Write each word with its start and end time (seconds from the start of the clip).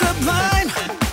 Sublime. 0.00 0.68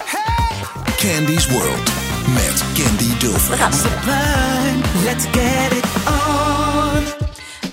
Hey. 0.07 0.63
Candy's 0.97 1.47
World 1.53 1.85
met 2.33 2.57
Candy 2.75 3.13
Dulfer. 3.19 3.55
Sublime. 3.71 4.81
Let's 5.05 5.25
get 5.27 5.71
it. 5.73 5.90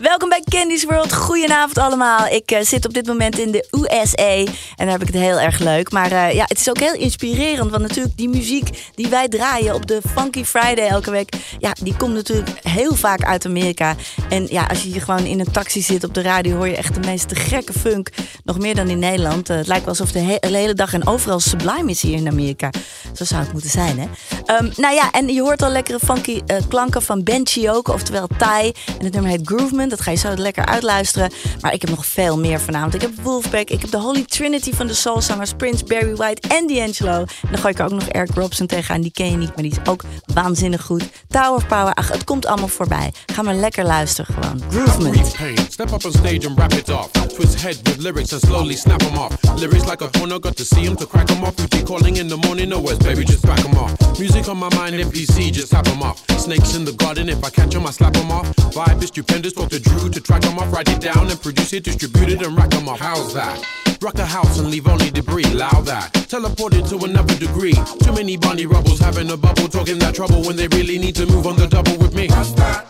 Welkom 0.01 0.29
bij 0.29 0.43
Candy's 0.51 0.85
World. 0.85 1.13
Goedenavond 1.15 1.79
allemaal. 1.79 2.27
Ik 2.27 2.51
eh, 2.51 2.61
zit 2.65 2.87
op 2.87 2.95
dit 2.95 3.07
moment 3.07 3.39
in 3.39 3.51
de 3.51 3.69
USA 3.71 4.27
en 4.37 4.47
daar 4.77 4.89
heb 4.91 5.01
ik 5.01 5.07
het 5.07 5.17
heel 5.23 5.41
erg 5.41 5.59
leuk. 5.59 5.91
Maar 5.93 6.13
eh, 6.13 6.33
ja, 6.35 6.45
het 6.47 6.61
is 6.61 6.69
ook 6.69 6.79
heel 6.79 6.95
inspirerend, 6.95 7.71
want 7.71 7.83
natuurlijk 7.83 8.17
die 8.17 8.29
muziek 8.29 8.69
die 8.95 9.09
wij 9.09 9.29
draaien 9.29 9.75
op 9.75 9.87
de 9.87 10.01
Funky 10.15 10.45
Friday 10.45 10.89
elke 10.89 11.11
week, 11.11 11.37
ja, 11.59 11.73
die 11.83 11.97
komt 11.97 12.15
natuurlijk 12.15 12.49
heel 12.63 12.95
vaak 12.95 13.25
uit 13.25 13.47
Amerika. 13.47 13.95
En 14.29 14.47
ja, 14.51 14.65
als 14.67 14.83
je 14.83 14.89
hier 14.89 15.03
gewoon 15.03 15.25
in 15.25 15.41
een 15.41 15.51
taxi 15.51 15.81
zit 15.83 16.05
op 16.05 16.15
de 16.15 16.23
radio, 16.23 16.57
hoor 16.57 16.69
je 16.69 16.77
echt 16.77 16.95
de 16.95 17.01
meest 17.01 17.39
gekke 17.39 17.73
funk. 17.73 18.09
Nog 18.45 18.59
meer 18.59 18.75
dan 18.75 18.89
in 18.89 18.99
Nederland. 18.99 19.51
Eh, 19.51 19.57
het 19.57 19.67
lijkt 19.67 19.85
wel 19.85 19.95
alsof 19.99 20.13
de, 20.13 20.19
he- 20.21 20.49
de 20.51 20.57
hele 20.57 20.75
dag 20.75 20.93
en 20.93 21.07
overal 21.07 21.41
sublime 21.41 21.91
is 21.91 22.03
hier 22.03 22.17
in 22.17 22.29
Amerika. 22.29 22.71
Zo 23.15 23.25
zou 23.25 23.41
het 23.43 23.53
moeten 23.53 23.71
zijn, 23.71 23.99
hè? 23.99 24.07
Ehm, 24.47 24.71
nou 24.77 24.95
ja, 24.95 25.11
en 25.13 25.29
je 25.29 25.41
hoort 25.41 25.63
al 25.63 25.71
lekkere 25.71 25.99
funky 25.99 26.41
klanken 26.69 27.03
van 27.03 27.23
Ben 27.23 27.47
Chioke, 27.47 27.93
oftewel 27.93 28.29
Thai. 28.39 28.73
En 28.99 29.05
het 29.05 29.13
nummer 29.13 29.31
heet 29.31 29.41
Groovement. 29.47 29.87
Dat 29.89 30.01
ga 30.01 30.11
je 30.11 30.17
zo 30.17 30.35
lekker 30.37 30.67
uitluisteren. 30.67 31.31
Maar 31.61 31.73
ik 31.73 31.81
heb 31.81 31.91
nog 31.91 32.07
veel 32.07 32.39
meer 32.39 32.61
vanavond. 32.61 32.95
Ik 32.95 33.01
heb 33.01 33.11
Wolfpack, 33.23 33.71
ik 33.71 33.81
heb 33.81 33.91
de 33.91 33.99
Holy 33.99 34.25
Trinity 34.25 34.73
van 34.73 34.87
de 34.87 34.95
soulzangers 34.95 35.53
Prince, 35.57 35.85
Barry 35.85 36.15
White 36.15 36.49
en 36.49 36.67
D'Angelo. 36.67 37.19
En 37.19 37.49
dan 37.51 37.59
gooi 37.59 37.73
ik 37.73 37.79
er 37.79 37.85
ook 37.85 37.91
nog 37.91 38.09
Eric 38.09 38.35
Robson 38.35 38.67
tegenaan. 38.67 39.01
Die 39.01 39.13
ken 39.13 39.31
je 39.31 39.37
niet, 39.37 39.55
maar 39.55 39.63
die 39.63 39.73
is 39.73 39.91
ook 39.91 40.03
waanzinnig 40.35 40.83
goed. 40.83 41.09
Tower 41.29 41.67
Power, 41.67 41.95
ach, 41.95 42.09
het 42.09 42.25
komt 42.25 42.47
allemaal 42.47 42.69
voorbij. 42.69 43.13
Ga 43.27 43.43
maar 43.43 43.55
lekker 43.55 43.85
luisteren 43.85 44.35
gewoon. 44.35 44.63
Groovement. 44.71 45.27
Step 45.71 45.93
up 45.93 46.05
on 46.05 46.13
stage 46.13 46.49
and 46.49 46.59
rap 46.59 46.73
it 46.73 46.89
off. 46.89 47.11
Twist 47.11 47.63
head 47.63 47.77
with 47.83 47.97
lyrics 47.99 48.33
and 48.33 48.43
slowly 48.43 48.77
snap 48.77 48.99
them 48.99 49.17
off. 49.17 49.33
Lyrics 49.57 49.85
like 49.85 50.05
a 50.05 50.09
porno, 50.09 50.39
got 50.39 50.57
to 50.57 50.65
see 50.65 50.85
them 50.85 50.97
to 50.97 51.07
crack 51.07 51.27
them 51.27 51.43
off. 51.45 51.55
You 51.59 51.69
be 51.69 51.83
calling 51.83 52.17
in 52.17 52.29
the 52.29 52.37
morning, 52.37 52.69
no 52.69 52.81
words, 52.81 52.99
baby, 53.05 53.25
just 53.25 53.43
back 53.43 53.63
them 53.63 53.75
off. 53.77 54.19
Music 54.19 54.49
on 54.49 54.59
my 54.59 54.69
mind, 54.75 54.95
MPC, 54.95 55.53
just 55.53 55.71
tap 55.71 55.85
them 55.85 56.03
off. 56.03 56.19
Snakes 56.39 56.75
in 56.75 56.85
the 56.85 56.93
garden, 56.93 57.29
if 57.29 57.45
I 57.45 57.51
catch 57.51 57.73
them, 57.75 57.87
I 57.87 57.91
slap 57.91 58.13
them 58.13 58.31
off. 58.31 58.47
Vibe 58.75 59.03
is 59.03 59.09
stupendous, 59.09 59.53
talk 59.53 59.69
to 59.71 59.78
Drew 59.85 60.09
to 60.11 60.21
track 60.21 60.43
them 60.43 60.59
off. 60.59 60.73
Write 60.73 60.89
it 60.89 61.01
down 61.01 61.31
and 61.31 61.41
produce 61.41 61.73
it, 61.73 61.85
distribute 61.85 62.31
it 62.31 62.43
and 62.43 62.57
rack 62.57 62.71
them 62.71 62.89
off. 62.89 63.01
How's 63.01 63.35
that? 63.35 63.65
Rock 64.01 64.19
a 64.19 64.27
house 64.27 64.59
and 64.59 64.71
leave 64.71 64.87
only 64.87 65.11
debris, 65.11 65.45
allow 65.45 65.81
that. 65.83 66.13
Teleported 66.13 66.89
to 66.91 67.05
another 67.05 67.35
degree. 67.35 67.75
Too 68.03 68.13
many 68.13 68.37
bunny 68.37 68.67
rubbles 68.67 69.01
having 69.01 69.31
a 69.31 69.37
bubble, 69.37 69.69
talking 69.69 69.99
that 69.99 70.15
trouble 70.15 70.43
when 70.43 70.57
they 70.57 70.69
really 70.69 70.99
need 70.99 71.17
to 71.17 71.27
move 71.27 71.47
on 71.47 71.57
the 71.57 71.67
double 71.67 71.97
with 71.99 72.15
me. 72.15 72.29
That? 72.29 72.87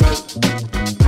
Must 0.00 1.01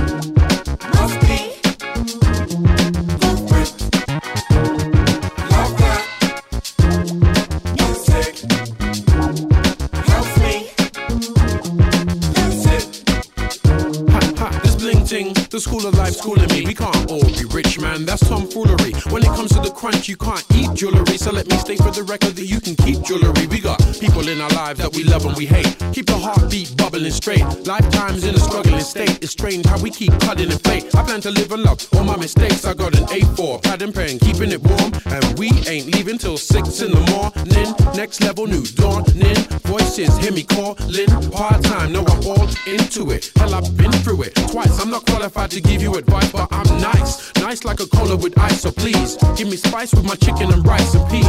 the 15.55 15.61
school 15.61 15.87
of 15.87 15.95
life 15.95 16.13
schooling 16.13 16.49
me. 16.49 16.65
We 16.65 16.73
can't 16.73 17.09
all 17.09 17.23
be 17.23 17.45
rich, 17.45 17.79
man. 17.79 18.03
That's 18.03 18.27
tomfoolery. 18.27 18.91
When 19.07 19.23
it 19.23 19.31
comes 19.39 19.53
to 19.53 19.61
the 19.61 19.71
crunch, 19.71 20.09
you 20.09 20.17
can't 20.17 20.43
eat 20.53 20.73
jewelry. 20.73 21.15
So 21.17 21.31
let 21.31 21.47
me 21.47 21.55
state 21.55 21.79
for 21.79 21.91
the 21.91 22.03
record 22.03 22.35
that 22.35 22.45
you 22.45 22.59
can 22.59 22.75
keep 22.75 23.01
jewelry. 23.03 23.47
We 23.47 23.61
got 23.61 23.79
people 24.01 24.27
in 24.27 24.41
our 24.41 24.49
lives 24.49 24.79
that 24.79 24.93
we 24.93 25.05
love 25.05 25.25
and 25.25 25.33
we 25.37 25.45
hate. 25.45 25.71
Keep 25.93 26.07
the 26.07 26.17
heartbeat 26.17 26.75
bubbling 26.75 27.09
straight. 27.11 27.45
Lifetimes 27.65 28.25
in 28.25 28.35
a 28.35 28.39
struggling 28.39 28.81
state. 28.81 29.23
It's 29.23 29.31
strange 29.31 29.65
how 29.65 29.79
we 29.79 29.91
keep 29.91 30.11
cutting 30.19 30.51
and 30.51 30.61
fate. 30.61 30.93
I 30.93 31.03
plan 31.03 31.21
to 31.21 31.31
live 31.31 31.49
and 31.53 31.63
love 31.63 31.87
all 31.95 32.03
my 32.03 32.17
mistakes. 32.17 32.65
I 32.65 32.73
got 32.73 32.93
an 32.99 33.05
A4, 33.07 33.63
pad 33.63 33.81
and 33.81 33.95
pen, 33.95 34.19
keeping 34.19 34.51
it 34.51 34.61
warm. 34.61 34.91
And 35.05 35.39
we 35.39 35.51
ain't 35.71 35.87
leaving 35.87 36.17
till 36.17 36.37
six 36.37 36.81
in 36.81 36.91
the 36.91 37.03
morning. 37.15 37.71
Next 37.95 38.19
level, 38.21 38.45
new 38.45 38.65
dawning. 38.75 39.39
Voices 39.63 40.17
hear 40.17 40.33
me 40.33 40.43
calling. 40.43 41.07
Part 41.31 41.63
time, 41.63 41.93
no, 41.93 42.03
I'm 42.03 42.27
all 42.27 42.49
into 42.67 43.11
it. 43.11 43.31
Hell, 43.37 43.55
I've 43.55 43.77
been 43.77 43.93
through 44.03 44.23
it 44.23 44.35
twice. 44.51 44.81
I'm 44.81 44.89
not 44.89 45.05
qualified 45.05 45.44
to 45.51 45.61
give 45.61 45.81
you 45.81 45.95
advice, 45.95 46.31
but 46.31 46.47
I'm 46.51 46.65
nice. 46.81 47.33
Nice 47.35 47.63
like 47.63 47.79
a 47.79 47.87
cola 47.87 48.15
with 48.15 48.37
ice, 48.37 48.61
so 48.61 48.71
please 48.71 49.17
give 49.37 49.47
me 49.47 49.57
spice 49.57 49.93
with 49.93 50.05
my 50.05 50.15
chicken 50.15 50.51
and 50.51 50.65
rice 50.65 50.95
and 50.95 51.09
peas. 51.09 51.25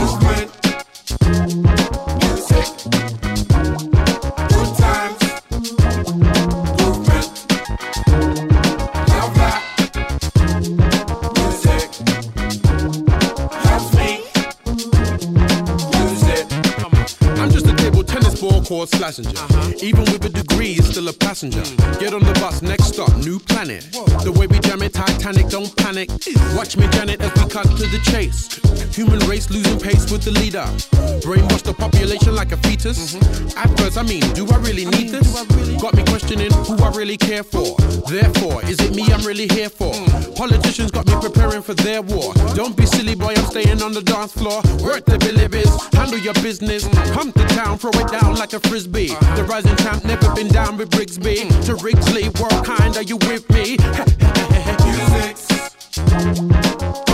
Music. 2.22 4.05
Ball 18.40 18.62
court 18.62 18.90
slashinger. 18.90 19.82
Even 19.82 20.04
with 20.12 20.24
a 20.24 20.28
degree, 20.28 20.72
it's 20.72 20.88
still 20.88 21.08
a 21.08 21.12
passenger. 21.12 21.62
Get 21.98 22.12
on 22.12 22.22
the 22.22 22.32
bus, 22.40 22.62
next 22.62 22.94
stop, 22.94 23.14
new 23.18 23.38
planet. 23.38 23.82
The 24.24 24.32
way 24.32 24.46
we 24.46 24.58
jam 24.60 24.82
it, 24.82 24.94
Titanic, 24.94 25.48
don't 25.48 25.74
panic. 25.76 26.10
Watch 26.54 26.76
me, 26.76 26.86
Janet, 26.88 27.20
as 27.20 27.32
we 27.42 27.48
cut 27.48 27.64
to 27.64 27.86
the 27.86 28.00
chase. 28.10 28.60
Human 28.94 29.20
race 29.28 29.50
losing 29.50 29.78
pace 29.78 30.10
with 30.10 30.22
the 30.22 30.32
leader. 30.32 30.66
Brainwash 31.24 31.62
the 31.62 31.74
population 31.74 32.34
like 32.34 32.52
a 32.52 32.56
fetus. 32.58 33.14
At 33.56 33.68
first, 33.78 33.98
I 33.98 34.02
mean, 34.02 34.22
do 34.34 34.46
I 34.50 34.56
really 34.58 34.86
need 34.86 35.10
this? 35.10 35.28
Really? 35.50 35.76
Got 35.76 35.94
me 35.94 36.04
questioning 36.04 36.52
who 36.66 36.76
I 36.82 36.90
really 36.90 37.16
care 37.16 37.42
for. 37.42 37.76
Therefore, 38.08 38.64
is 38.64 38.80
it 38.80 38.94
me 38.94 39.04
I'm 39.12 39.24
really 39.24 39.48
here 39.48 39.68
for? 39.68 39.92
Politicians 40.36 40.90
got 40.90 41.06
me 41.06 41.14
preparing 41.20 41.62
for 41.62 41.74
their 41.74 42.02
war. 42.02 42.34
Don't 42.54 42.76
be 42.76 42.86
silly, 42.86 43.14
boy, 43.14 43.34
I'm 43.36 43.46
staying 43.46 43.82
on 43.82 43.92
the 43.92 44.02
dance 44.02 44.32
floor. 44.32 44.62
Work 44.82 45.04
the 45.04 45.18
Billy 45.18 45.46
handle 45.92 46.18
your 46.18 46.34
business. 46.34 46.86
Come 47.12 47.32
to 47.32 47.44
town, 47.48 47.78
throw 47.78 47.90
it 47.90 48.08
down 48.10 48.25
like 48.34 48.52
a 48.52 48.60
frisbee. 48.60 49.08
The 49.08 49.46
rising 49.48 49.76
champ 49.76 50.04
never 50.04 50.32
been 50.34 50.48
down 50.48 50.76
with 50.76 50.90
Brigsby. 50.90 51.48
To 51.66 51.74
Wrigsley, 51.76 52.28
world 52.40 52.64
kind, 52.64 52.96
are 52.96 53.02
you 53.02 53.16
with 53.16 53.48
me? 53.50 53.76
Music. 56.86 57.05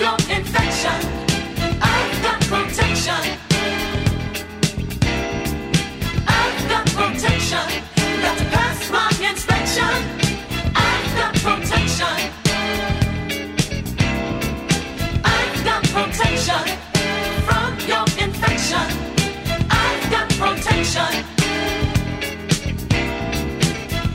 your 0.00 0.14
infection. 0.30 1.00
I 1.82 2.20
got 2.22 2.40
protection. 2.42 3.22
I 6.26 6.66
got 6.68 6.86
protection. 6.86 7.66
Got 8.22 8.38
to 8.38 8.44
pass 8.44 8.90
my 8.90 9.10
inspection. 9.28 9.94
I 10.76 11.02
got 11.18 11.34
protection. 11.34 12.16
I 15.24 15.42
got 15.64 15.82
protection 15.94 16.64
from 17.46 17.70
your 17.90 18.06
infection. 18.24 18.88
I 19.68 20.06
got 20.12 20.28
protection. 20.38 21.24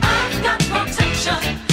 I've 0.02 0.42
got 0.42 0.60
protection. 0.60 1.63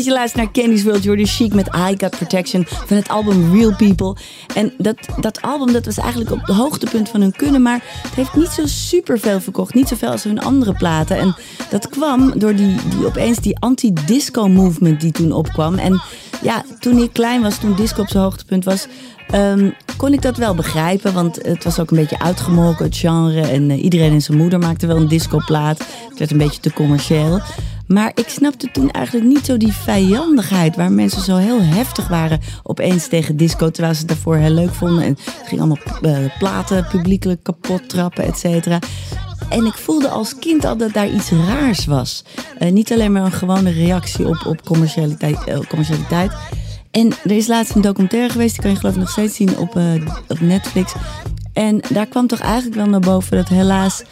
Dat 0.00 0.08
je 0.08 0.14
luistert 0.18 0.44
naar 0.44 0.52
Candy's 0.52 0.82
World. 0.82 1.02
Jordan 1.02 1.26
Chic 1.26 1.54
met 1.54 1.66
I 1.66 1.94
Got 1.98 2.10
Protection 2.10 2.64
van 2.66 2.96
het 2.96 3.08
album 3.08 3.54
Real 3.54 3.74
People. 3.76 4.16
En 4.54 4.72
dat, 4.78 4.96
dat 5.20 5.42
album 5.42 5.72
dat 5.72 5.84
was 5.84 5.98
eigenlijk 5.98 6.30
op 6.30 6.40
het 6.40 6.56
hoogtepunt 6.56 7.08
van 7.08 7.20
hun 7.20 7.32
kunnen. 7.32 7.62
Maar 7.62 7.82
het 8.02 8.14
heeft 8.14 8.34
niet 8.34 8.48
zo 8.48 8.66
super 8.66 9.18
veel 9.18 9.40
verkocht. 9.40 9.74
Niet 9.74 9.88
zoveel 9.88 10.10
als 10.10 10.24
hun 10.24 10.40
andere 10.40 10.72
platen. 10.72 11.16
En 11.16 11.34
dat 11.70 11.88
kwam 11.88 12.38
door 12.38 12.54
die, 12.54 12.76
die 12.96 13.06
opeens 13.06 13.38
die 13.38 13.58
anti-disco 13.58 14.48
movement 14.48 15.00
die 15.00 15.12
toen 15.12 15.32
opkwam. 15.32 15.74
En 15.74 16.02
ja, 16.42 16.64
toen 16.78 16.98
ik 16.98 17.12
klein 17.12 17.42
was, 17.42 17.58
toen 17.58 17.74
disco 17.74 18.00
op 18.00 18.08
zijn 18.08 18.22
hoogtepunt 18.22 18.64
was... 18.64 18.86
ehm, 19.28 19.70
kon 19.96 20.12
ik 20.12 20.22
dat 20.22 20.36
wel 20.36 20.54
begrijpen, 20.54 21.12
want 21.12 21.36
het 21.42 21.64
was 21.64 21.78
ook 21.78 21.90
een 21.90 21.98
beetje 21.98 22.18
uitgemolken, 22.18 22.84
het 22.84 22.96
genre. 22.96 23.40
En 23.40 23.70
eh, 23.70 23.82
iedereen 23.82 24.12
en 24.12 24.22
zijn 24.22 24.38
moeder 24.38 24.58
maakte 24.58 24.86
wel 24.86 24.96
een 24.96 25.08
discoplaat. 25.08 25.78
Het 26.08 26.18
werd 26.18 26.30
een 26.30 26.38
beetje 26.38 26.60
te 26.60 26.72
commercieel. 26.72 27.40
Maar 27.92 28.12
ik 28.14 28.28
snapte 28.28 28.70
toen 28.70 28.90
eigenlijk 28.90 29.26
niet 29.26 29.44
zo 29.44 29.56
die 29.56 29.72
vijandigheid... 29.72 30.76
waar 30.76 30.92
mensen 30.92 31.22
zo 31.22 31.36
heel 31.36 31.62
heftig 31.62 32.08
waren 32.08 32.40
opeens 32.62 33.08
tegen 33.08 33.36
disco... 33.36 33.70
terwijl 33.70 33.94
ze 33.94 34.00
het 34.00 34.08
daarvoor 34.08 34.36
heel 34.36 34.50
leuk 34.50 34.74
vonden. 34.74 35.02
En 35.02 35.16
het 35.20 35.48
ging 35.48 35.60
allemaal 35.60 35.78
eh, 36.02 36.38
platen 36.38 36.86
publiekelijk 36.88 37.42
kapot 37.42 37.88
trappen, 37.88 38.24
et 38.24 38.38
cetera. 38.38 38.78
En 39.48 39.66
ik 39.66 39.74
voelde 39.74 40.08
als 40.08 40.38
kind 40.38 40.64
al 40.64 40.76
dat 40.76 40.92
daar 40.92 41.10
iets 41.10 41.30
raars 41.30 41.86
was. 41.86 42.24
Eh, 42.58 42.72
niet 42.72 42.92
alleen 42.92 43.12
maar 43.12 43.24
een 43.24 43.32
gewone 43.32 43.70
reactie 43.70 44.28
op, 44.28 44.46
op 44.46 44.64
commercialiteit, 44.64 45.44
eh, 45.44 45.58
commercialiteit. 45.68 46.32
En 46.90 47.12
er 47.24 47.30
is 47.36 47.46
laatst 47.46 47.74
een 47.74 47.80
documentaire 47.80 48.32
geweest, 48.32 48.52
die 48.52 48.62
kan 48.62 48.70
je 48.70 48.76
geloof 48.76 48.94
ik 48.94 49.00
nog 49.00 49.10
steeds 49.10 49.36
zien 49.36 49.58
op, 49.58 49.80
op 50.28 50.40
Netflix. 50.40 50.92
En 51.52 51.80
daar 51.88 52.06
kwam 52.06 52.26
toch 52.26 52.40
eigenlijk 52.40 52.74
wel 52.74 52.86
naar 52.86 53.00
boven 53.00 53.36
dat 53.36 53.48
helaas 53.48 54.02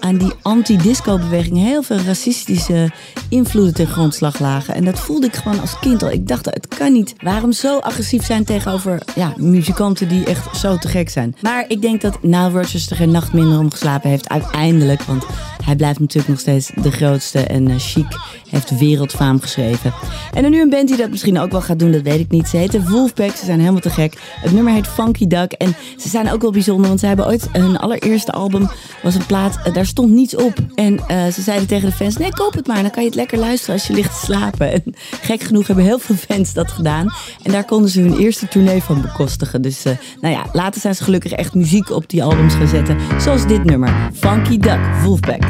aan 0.00 0.16
die 0.16 0.32
anti-disco-beweging 0.42 1.56
heel 1.56 1.82
veel 1.82 1.98
racistische 1.98 2.90
invloeden 3.28 3.74
ten 3.74 3.86
grondslag 3.86 4.38
lagen. 4.38 4.74
En 4.74 4.84
dat 4.84 5.00
voelde 5.00 5.26
ik 5.26 5.34
gewoon 5.36 5.60
als 5.60 5.78
kind 5.78 6.02
al. 6.02 6.10
Ik 6.10 6.28
dacht, 6.28 6.44
het 6.44 6.68
kan 6.68 6.92
niet. 6.92 7.14
Waarom 7.22 7.52
zo 7.52 7.78
agressief 7.78 8.24
zijn 8.24 8.44
tegenover 8.44 9.02
ja, 9.14 9.32
muzikanten 9.36 10.08
die 10.08 10.24
echt 10.24 10.56
zo 10.56 10.76
te 10.76 10.88
gek 10.88 11.08
zijn? 11.08 11.36
Maar 11.40 11.64
ik 11.68 11.82
denk 11.82 12.00
dat 12.00 12.22
Nile 12.22 12.50
Rodgers 12.50 12.90
er 12.90 12.96
geen 12.96 13.10
nacht 13.10 13.32
minder 13.32 13.58
om 13.58 13.70
geslapen 13.70 14.10
heeft 14.10 14.28
uiteindelijk. 14.28 15.02
Want 15.02 15.24
hij 15.64 15.76
blijft 15.76 16.00
natuurlijk 16.00 16.28
nog 16.28 16.40
steeds 16.40 16.70
de 16.82 16.90
grootste 16.90 17.38
en 17.38 17.68
eh, 17.68 17.74
Chic 17.78 18.06
heeft 18.48 18.78
wereldfaam 18.78 19.40
geschreven. 19.40 19.92
En 20.32 20.42
dan 20.42 20.50
nu 20.50 20.60
een 20.60 20.70
band 20.70 20.88
die 20.88 20.96
dat 20.96 21.10
misschien 21.10 21.38
ook 21.38 21.50
wel 21.50 21.60
gaat 21.60 21.78
doen, 21.78 21.92
dat 21.92 22.02
weet 22.02 22.20
ik 22.20 22.30
niet. 22.30 22.48
Ze 22.48 22.56
heten 22.56 22.88
Wolfpack, 22.88 23.36
ze 23.36 23.44
zijn 23.44 23.58
helemaal 23.58 23.80
te 23.80 23.90
gek. 23.90 24.18
Het 24.40 24.52
nummer 24.52 24.72
heet 24.72 24.86
Funky 24.86 25.26
Duck 25.26 25.52
en 25.52 25.76
ze 25.96 26.08
zijn 26.08 26.32
ook 26.32 26.42
wel 26.42 26.50
bijzonder, 26.50 26.88
want 26.88 27.00
ze 27.00 27.06
hebben 27.06 27.26
ooit 27.26 27.48
hun 27.52 27.78
allereerste 27.78 28.32
album 28.32 28.70
was 29.02 29.14
een 29.14 29.26
plaat, 29.26 29.58
eh, 29.64 29.74
daar 29.74 29.86
stond 29.90 30.10
niets 30.12 30.36
op. 30.36 30.54
En 30.74 31.00
eh, 31.06 31.26
ze 31.26 31.42
zeiden 31.42 31.66
tegen 31.66 31.88
de 31.88 31.94
fans, 31.94 32.16
nee 32.16 32.34
koop 32.34 32.54
het 32.54 32.66
maar, 32.66 32.82
dan 32.82 32.90
kan 32.90 33.02
je 33.02 33.08
het 33.08 33.18
lekker 33.18 33.38
luisteren 33.38 33.74
als 33.74 33.86
je 33.86 33.92
ligt 33.92 34.20
te 34.20 34.24
slapen. 34.24 34.72
En 34.72 34.82
gek 35.30 35.42
genoeg 35.42 35.66
hebben 35.66 35.84
heel 35.84 35.98
veel 35.98 36.16
fans 36.16 36.52
dat 36.52 36.70
gedaan. 36.70 37.12
En 37.42 37.52
daar 37.52 37.64
konden 37.64 37.90
ze 37.90 38.00
hun 38.00 38.18
eerste 38.18 38.48
tournee 38.48 38.82
van 38.82 39.00
bekostigen. 39.00 39.62
Dus 39.62 39.84
eh, 39.84 39.96
nou 40.20 40.34
ja, 40.34 40.46
later 40.52 40.80
zijn 40.80 40.94
ze 40.94 41.04
gelukkig 41.04 41.32
echt 41.32 41.54
muziek 41.54 41.90
op 41.90 42.08
die 42.08 42.24
albums 42.24 42.54
gaan 42.54 42.68
zetten. 42.68 42.96
Zoals 43.20 43.46
dit 43.46 43.64
nummer, 43.64 44.10
Funky 44.14 44.58
Duck, 44.58 44.80
Wolfpack. 45.02 45.42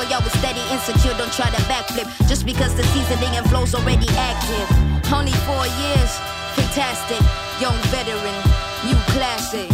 Shit. 0.00 0.10
Y'all 0.10 0.22
was 0.22 0.32
steady, 0.32 0.60
insecure, 0.72 1.16
don't 1.16 1.32
try 1.32 1.48
to 1.50 1.62
backflip. 1.62 2.06
Just 2.28 2.46
because 2.46 2.74
the 2.74 2.82
seasoning 2.84 3.36
and 3.36 3.48
flow's 3.48 3.74
already 3.74 4.06
active. 4.16 4.68
Only 5.12 5.32
four 5.46 5.66
years, 5.66 6.10
fantastic. 6.54 7.20
Young 7.60 7.76
veteran, 7.90 8.36
new 8.84 8.98
classic. 9.12 9.70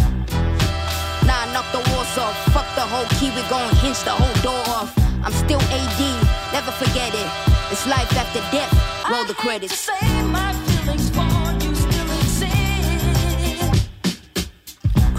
Nah, 1.25 1.45
knock 1.53 1.67
the 1.71 1.83
walls 1.91 2.17
off. 2.17 2.35
Fuck 2.53 2.67
the 2.75 2.81
whole 2.81 3.07
key, 3.19 3.29
we 3.35 3.41
gon' 3.49 3.73
hinge 3.77 4.01
the 4.03 4.11
whole 4.11 4.35
door 4.41 4.63
off. 4.75 4.91
I'm 5.23 5.33
still 5.33 5.61
AD, 5.61 6.01
never 6.53 6.71
forget 6.71 7.13
it. 7.13 7.29
It's 7.71 7.85
life 7.85 8.11
after 8.15 8.39
death. 8.51 8.71
Roll 9.09 9.25
the 9.25 9.33
credits. 9.33 9.89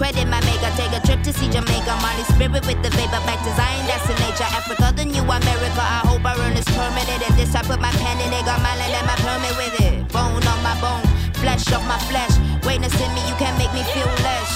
Credit 0.09 0.25
my 0.25 0.41
maker, 0.41 0.73
take 0.73 0.89
a 0.89 1.05
trip 1.05 1.21
to 1.21 1.31
see 1.31 1.47
Jamaica. 1.53 1.93
Molly 2.01 2.25
spirit 2.33 2.65
with 2.65 2.81
the 2.81 2.89
vapor, 2.97 3.21
back 3.29 3.37
to 3.45 3.53
Zion, 3.53 3.85
that's 3.85 4.01
the 4.09 4.17
nature. 4.25 4.49
Africa, 4.57 4.91
the 4.97 5.05
new 5.05 5.21
America. 5.21 5.83
I 5.85 6.01
hope 6.01 6.25
I 6.25 6.33
earn 6.41 6.55
this 6.55 6.65
permanent. 6.65 7.21
And 7.29 7.37
this 7.37 7.53
I 7.53 7.61
put 7.61 7.79
my 7.79 7.91
pen 7.91 8.17
in 8.17 8.33
it, 8.33 8.41
got 8.41 8.57
my 8.65 8.73
land 8.81 8.89
and 8.89 9.05
my 9.05 9.13
permit 9.21 9.53
with 9.53 9.75
it. 9.85 10.09
Bone 10.09 10.41
on 10.41 10.59
my 10.65 10.73
bone, 10.81 11.05
flesh 11.37 11.71
off 11.73 11.85
my 11.85 11.99
flesh. 12.09 12.33
Greatness 12.65 12.97
in 12.97 13.05
me, 13.13 13.21
you 13.29 13.35
can't 13.37 13.53
make 13.61 13.69
me 13.69 13.85
feel 13.93 14.09
less. 14.25 14.49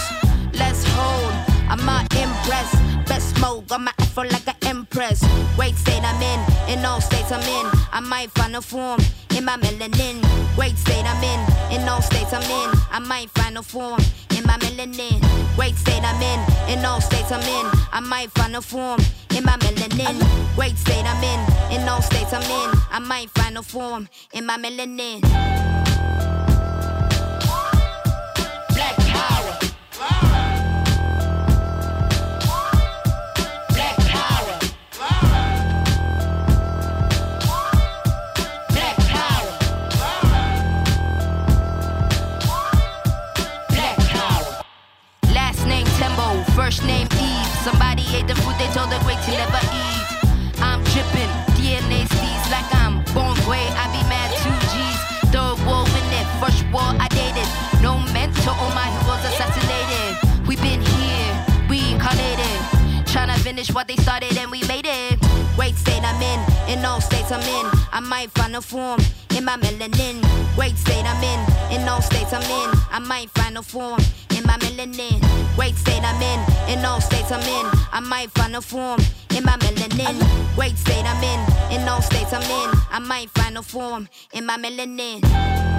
Let's 0.58 0.82
hold, 0.98 1.30
I'm 1.70 1.86
not 1.86 2.10
impressed. 2.18 2.74
Best 3.06 3.38
smoke, 3.38 3.68
got 3.68 3.82
my 3.82 3.94
afro 4.00 4.24
like 4.24 4.48
an 4.48 4.58
empress. 4.66 5.22
Great 5.56 5.76
state 5.76 6.02
I'm 6.02 6.18
in, 6.18 6.42
in 6.74 6.84
all 6.84 7.00
states 7.00 7.32
I'm 7.32 7.46
in. 7.46 7.66
I 7.94 8.00
might 8.00 8.32
find 8.32 8.56
a 8.56 8.62
form 8.62 9.02
in 9.38 9.46
my 9.46 9.58
melanin. 9.58 10.18
Great 10.56 10.80
state 10.80 11.06
I'm 11.06 11.22
in, 11.22 11.42
in 11.78 11.88
all 11.88 12.02
states 12.02 12.34
I'm 12.34 12.42
in. 12.42 12.70
I 12.90 12.98
might 12.98 13.30
find 13.38 13.56
a 13.56 13.62
form 13.62 14.02
in 14.32 14.33
my 14.54 14.66
melanin. 14.68 15.20
Great 15.56 15.76
state 15.76 16.04
I'm 16.04 16.22
in, 16.22 16.78
in 16.78 16.86
all 16.86 17.02
states 17.02 17.32
I'm 17.32 17.42
in. 17.42 17.72
I 17.92 18.00
might 18.00 18.32
find 18.32 18.56
a 18.56 18.62
form 18.62 19.00
in 19.36 19.44
my 19.44 19.58
melanin. 19.58 20.56
Great 20.56 20.78
state 20.78 21.06
I'm 21.06 21.24
in, 21.24 21.82
in 21.82 21.88
all 21.88 22.02
states 22.02 22.34
I'm 22.34 22.44
in. 22.44 22.80
I 22.92 23.00
might 23.00 23.30
find 23.32 23.58
a 23.58 23.64
form 23.64 24.08
in 24.34 24.46
my 24.46 24.58
melanin. 24.58 25.73
Name 46.82 47.08
Eve. 47.22 47.54
Somebody 47.62 48.02
ate 48.16 48.26
the 48.26 48.34
food 48.42 48.58
they 48.58 48.66
told 48.74 48.90
the 48.90 48.98
great 49.06 49.22
to 49.30 49.32
never 49.32 49.62
eat. 49.70 50.06
I'm 50.58 50.82
dripping, 50.90 51.30
DNA 51.54 52.10
steez 52.10 52.44
like 52.50 52.66
I'm 52.82 53.06
born 53.14 53.38
gray. 53.46 53.68
I 53.78 53.86
be 53.94 54.02
mad 54.10 54.34
two 54.42 54.58
G's. 54.74 55.00
Third 55.30 55.62
war 55.68 55.86
in 55.86 56.08
it, 56.18 56.28
first 56.42 56.66
war 56.74 56.90
I 56.98 57.08
dated. 57.14 57.46
No 57.82 58.00
mentor, 58.10 58.58
all 58.58 58.74
my 58.74 58.90
heroes 58.90 59.22
assassinated. 59.30 60.48
We 60.48 60.56
been 60.56 60.82
here, 60.82 61.46
We 61.70 61.78
reincarnated. 61.78 62.58
Tryna 63.06 63.38
finish 63.46 63.72
what 63.72 63.88
they 63.88 63.96
started 63.98 64.36
and 64.38 64.50
we 64.50 64.64
made 64.64 64.73
in, 66.74 66.86
all 66.86 67.02
states 67.02 67.32
I'm 67.32 67.42
in. 67.42 67.66
I 67.92 68.00
might 68.00 68.32
find 68.32 68.56
a 68.56 68.62
form 68.62 69.00
in 69.36 69.46
my 69.46 69.58
melanin. 69.58 70.22
Great 70.56 70.78
state 70.78 71.06
I'm 71.06 71.24
in, 71.24 71.82
in 71.82 71.88
all 71.88 72.02
states 72.02 72.34
I'm 72.34 72.42
in. 72.44 72.70
I 72.92 73.00
might 73.00 73.30
find 73.32 73.58
a 73.58 73.62
form 73.62 74.00
in 74.36 74.44
my 74.46 74.58
melanin. 74.58 75.20
Great 75.56 75.76
state 75.76 76.04
I'm 76.04 76.22
in, 76.22 76.40
in 76.70 76.86
all 76.86 77.02
states 77.02 77.32
I'm 77.32 77.42
in. 77.42 77.66
I 77.92 78.00
might 78.00 78.32
find 78.32 78.56
a 78.56 78.62
form 78.62 79.00
in 79.36 79.44
my 79.44 79.58
melanin. 79.58 80.18
Great 80.56 80.78
state 80.78 81.06
I'm 81.06 81.24
in, 81.24 81.82
in 81.82 81.88
all 81.88 82.02
states 82.02 82.34
I'm 82.34 82.42
in. 82.42 82.80
I 82.92 83.00
might 83.00 83.30
find 83.32 83.58
a 83.58 83.62
form 83.62 84.08
in 84.34 84.46
my 84.46 84.58
melanin. 84.58 85.73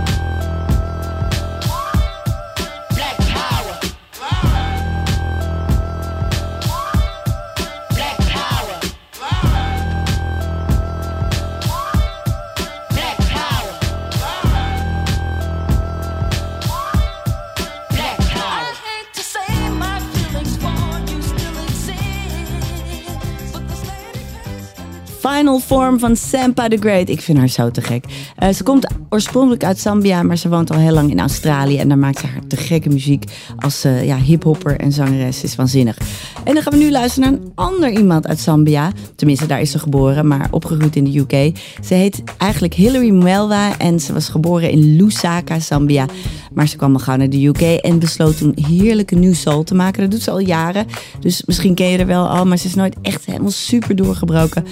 Final 25.29 25.59
Form 25.59 25.99
van 25.99 26.17
Sampa 26.17 26.69
the 26.69 26.77
Great. 26.77 27.09
Ik 27.09 27.21
vind 27.21 27.39
haar 27.39 27.49
zo 27.49 27.71
te 27.71 27.81
gek. 27.81 28.05
Eh, 28.37 28.49
ze 28.49 28.63
komt 28.63 28.87
oorspronkelijk 29.09 29.65
uit 29.65 29.79
Zambia, 29.79 30.23
maar 30.23 30.37
ze 30.37 30.49
woont 30.49 30.71
al 30.71 30.79
heel 30.79 30.93
lang 30.93 31.11
in 31.11 31.21
Australië. 31.21 31.79
En 31.79 31.89
daar 31.89 31.99
maakt 31.99 32.19
ze 32.19 32.27
haar 32.27 32.47
te 32.47 32.57
gekke 32.57 32.89
muziek 32.89 33.25
als 33.59 33.85
eh, 33.85 34.07
ja, 34.07 34.17
hiphopper 34.17 34.81
en 34.81 34.93
zangeres. 34.93 35.43
Is 35.43 35.57
waanzinnig. 35.57 35.99
En 36.45 36.55
dan 36.55 36.63
gaan 36.63 36.73
we 36.73 36.79
nu 36.79 36.91
luisteren 36.91 37.31
naar 37.31 37.41
een 37.41 37.53
ander 37.55 37.91
iemand 37.91 38.27
uit 38.27 38.41
Zambia. 38.41 38.93
Tenminste, 39.17 39.47
daar 39.47 39.61
is 39.61 39.71
ze 39.71 39.79
geboren, 39.79 40.27
maar 40.27 40.49
opgegroeid 40.51 40.97
in 40.97 41.05
de 41.05 41.19
UK. 41.19 41.59
Ze 41.85 41.95
heet 41.95 42.23
eigenlijk 42.39 42.75
Hilary 42.75 43.11
Mwelwa 43.11 43.79
en 43.79 44.01
ze 44.01 44.13
was 44.13 44.29
geboren 44.29 44.71
in 44.71 44.97
Lusaka, 44.97 45.61
Zambia. 45.61 46.07
Maar 46.55 46.69
ze 46.69 46.77
kwam 46.77 46.93
al 46.93 46.99
gauw 46.99 47.17
naar 47.17 47.31
de 47.31 47.47
UK 47.47 47.61
en 47.61 47.99
besloot 47.99 48.39
toen 48.39 48.57
heerlijke 48.69 49.15
new 49.15 49.35
soul 49.35 49.63
te 49.63 49.75
maken. 49.75 50.03
Dat 50.03 50.11
doet 50.11 50.23
ze 50.23 50.31
al 50.31 50.39
jaren, 50.39 50.87
dus 51.21 51.43
misschien 51.45 51.75
ken 51.75 51.89
je 51.89 51.99
er 51.99 52.07
wel 52.07 52.29
al. 52.29 52.47
Maar 52.47 52.59
ze 52.59 52.67
is 52.67 52.75
nooit 52.75 52.97
echt 53.03 53.25
helemaal 53.25 53.51
super 53.51 53.97
doorgebroken. 53.97 54.65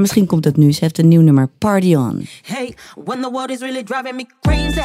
Misschien 0.00 0.26
komt 0.26 0.44
het 0.44 0.56
nu. 0.56 0.72
Ze 0.72 0.78
heeft 0.80 0.98
een 0.98 1.08
nieuw 1.08 1.20
nummer, 1.20 1.48
Party 1.58 1.94
On. 1.94 2.26
Hey, 2.42 2.74
when 3.04 3.20
the 3.20 3.30
world 3.30 3.50
is 3.50 3.60
really 3.60 3.82
driving 3.82 4.16
me 4.16 4.26
crazy, 4.40 4.80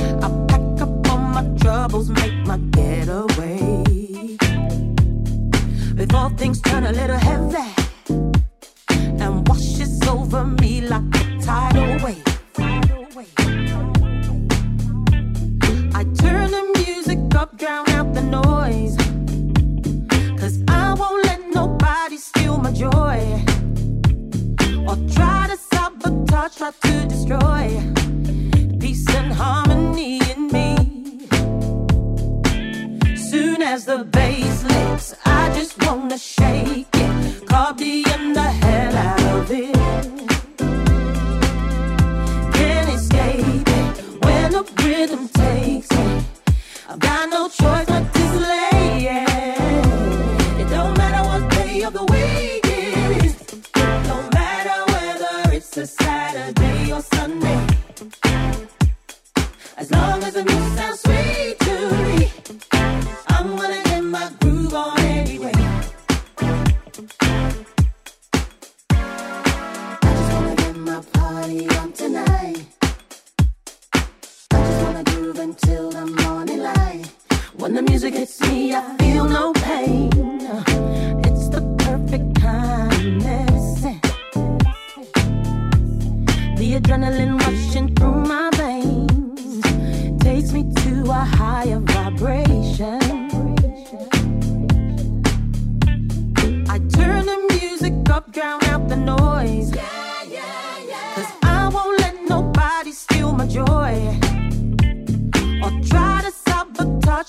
I 0.00 0.44
pack 0.46 0.80
up 0.80 1.08
all 1.08 1.18
my 1.18 1.58
troubles, 1.58 2.08
make 2.08 2.46
my 2.46 2.58
getaway. 2.70 3.86
Before 5.94 6.30
things 6.36 6.60
turn 6.60 6.84
a 6.84 6.90
little 6.90 7.18
heavy 7.18 7.74
and 9.18 9.48
washes 9.48 10.08
over 10.08 10.44
me 10.44 10.80
like 10.80 11.02
a 11.14 11.38
tidal 11.44 11.98
wave. 12.04 12.22
I 15.94 16.04
turn 16.04 16.50
the 16.50 16.62
music 16.76 17.34
up, 17.34 17.58
drown 17.58 17.88
out 17.90 18.14
the 18.14 18.22
noise. 18.22 19.07
Try 26.56 26.70
to 26.70 27.06
destroy 27.06 27.68
peace 28.80 29.06
and 29.14 29.32
harmony 29.32 30.20
in 30.30 30.46
me. 30.48 30.76
Soon 33.16 33.60
as 33.60 33.84
the 33.84 34.04
bass 34.04 34.64
licks, 34.64 35.14
I 35.26 35.52
just 35.54 35.84
wanna 35.84 36.16
shake 36.16 36.88
it, 36.94 37.46
cardi 37.46 38.04
and 38.08 38.34
the 38.34 38.42
hell 38.62 38.96
out 38.96 39.22
of 39.36 39.50
it. 39.50 39.76
Can't 42.54 42.88
escape 42.94 43.68
it 43.80 44.24
when 44.24 44.52
the 44.52 44.64
rhythm 44.82 45.28
takes 45.28 45.90
me. 45.90 46.24
I've 46.88 46.98
got 46.98 47.28
no 47.28 47.48
choice 47.48 47.87
When 77.68 77.84
the 77.84 77.90
music 77.90 78.14
hits 78.14 78.40
me, 78.40 78.72
I 78.74 78.96
feel 78.96 79.28
no 79.28 79.52
pain. 79.52 80.08
It's 81.26 81.50
the 81.50 81.60
perfect 81.80 82.40
kind 82.40 83.22
medicine. 83.22 84.00
The 86.56 86.80
adrenaline 86.80 87.38
rushing 87.38 87.94
through 87.94 88.24
my 88.24 88.48
veins 88.54 89.62
takes 90.24 90.50
me 90.52 90.72
to 90.76 91.10
a 91.10 91.22
higher 91.36 91.80
vibration. 91.80 93.02
I 96.70 96.78
turn 96.96 97.26
the 97.26 97.48
music 97.50 97.92
up, 98.08 98.32
drown 98.32 98.64
out 98.64 98.88
the 98.88 98.96
noise. 98.96 99.74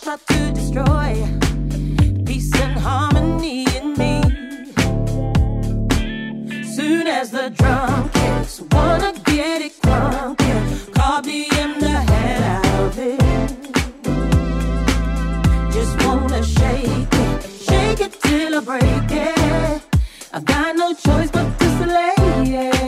out 0.10 0.26
to 0.26 0.52
destroy 0.54 1.14
peace 2.26 2.52
and 2.62 2.80
harmony 2.80 3.64
in 3.78 3.94
me. 3.94 4.14
Soon 6.64 7.06
as 7.06 7.30
the 7.30 7.52
drum 7.52 8.10
kicks, 8.10 8.60
wanna 8.72 9.14
get 9.26 9.62
it 9.62 9.74
crunkin', 9.84 10.94
call 10.96 11.22
BM 11.22 11.80
the 11.80 11.98
head 12.12 12.42
out 12.58 12.82
of 12.86 12.98
it. 12.98 13.22
Just 15.76 15.94
wanna 16.04 16.42
shake 16.44 17.14
it, 17.26 17.38
shake 17.68 18.02
it 18.02 18.14
till 18.20 18.56
I 18.56 18.62
break 18.62 19.12
it. 19.12 19.82
I've 20.34 20.46
got 20.46 20.76
no 20.76 20.94
choice 20.94 21.30
but 21.30 21.60
to 21.60 21.68
slay 21.78 22.14
it. 22.66 22.80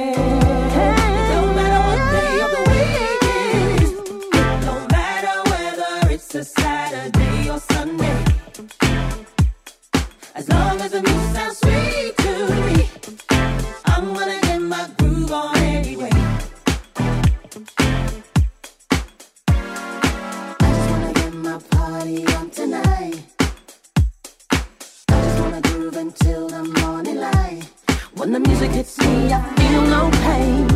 society. 6.31 6.80
Sunday. 7.69 8.23
As 10.35 10.47
long 10.49 10.81
as 10.81 10.91
the 10.91 11.01
music 11.01 11.35
sounds 11.35 11.57
sweet 11.59 12.17
to 12.17 12.33
me, 12.65 12.89
I'm 13.85 14.13
gonna 14.13 14.39
get 14.41 14.61
my 14.61 14.89
groove 14.97 15.31
on 15.31 15.57
anyway. 15.57 16.09
I 20.59 20.67
just 20.75 20.89
wanna 20.91 21.13
get 21.13 21.33
my 21.33 21.57
party 21.71 22.25
on 22.35 22.49
tonight. 22.49 23.23
I 25.09 25.21
just 25.23 25.39
wanna 25.41 25.61
groove 25.61 25.97
until 25.97 26.47
the 26.49 26.63
morning 26.81 27.17
light. 27.19 27.63
When 28.15 28.31
the 28.31 28.39
music 28.39 28.71
hits 28.71 28.97
me, 28.99 29.31
I 29.33 29.41
feel 29.55 29.81
no 29.83 30.09
pain. 30.25 30.70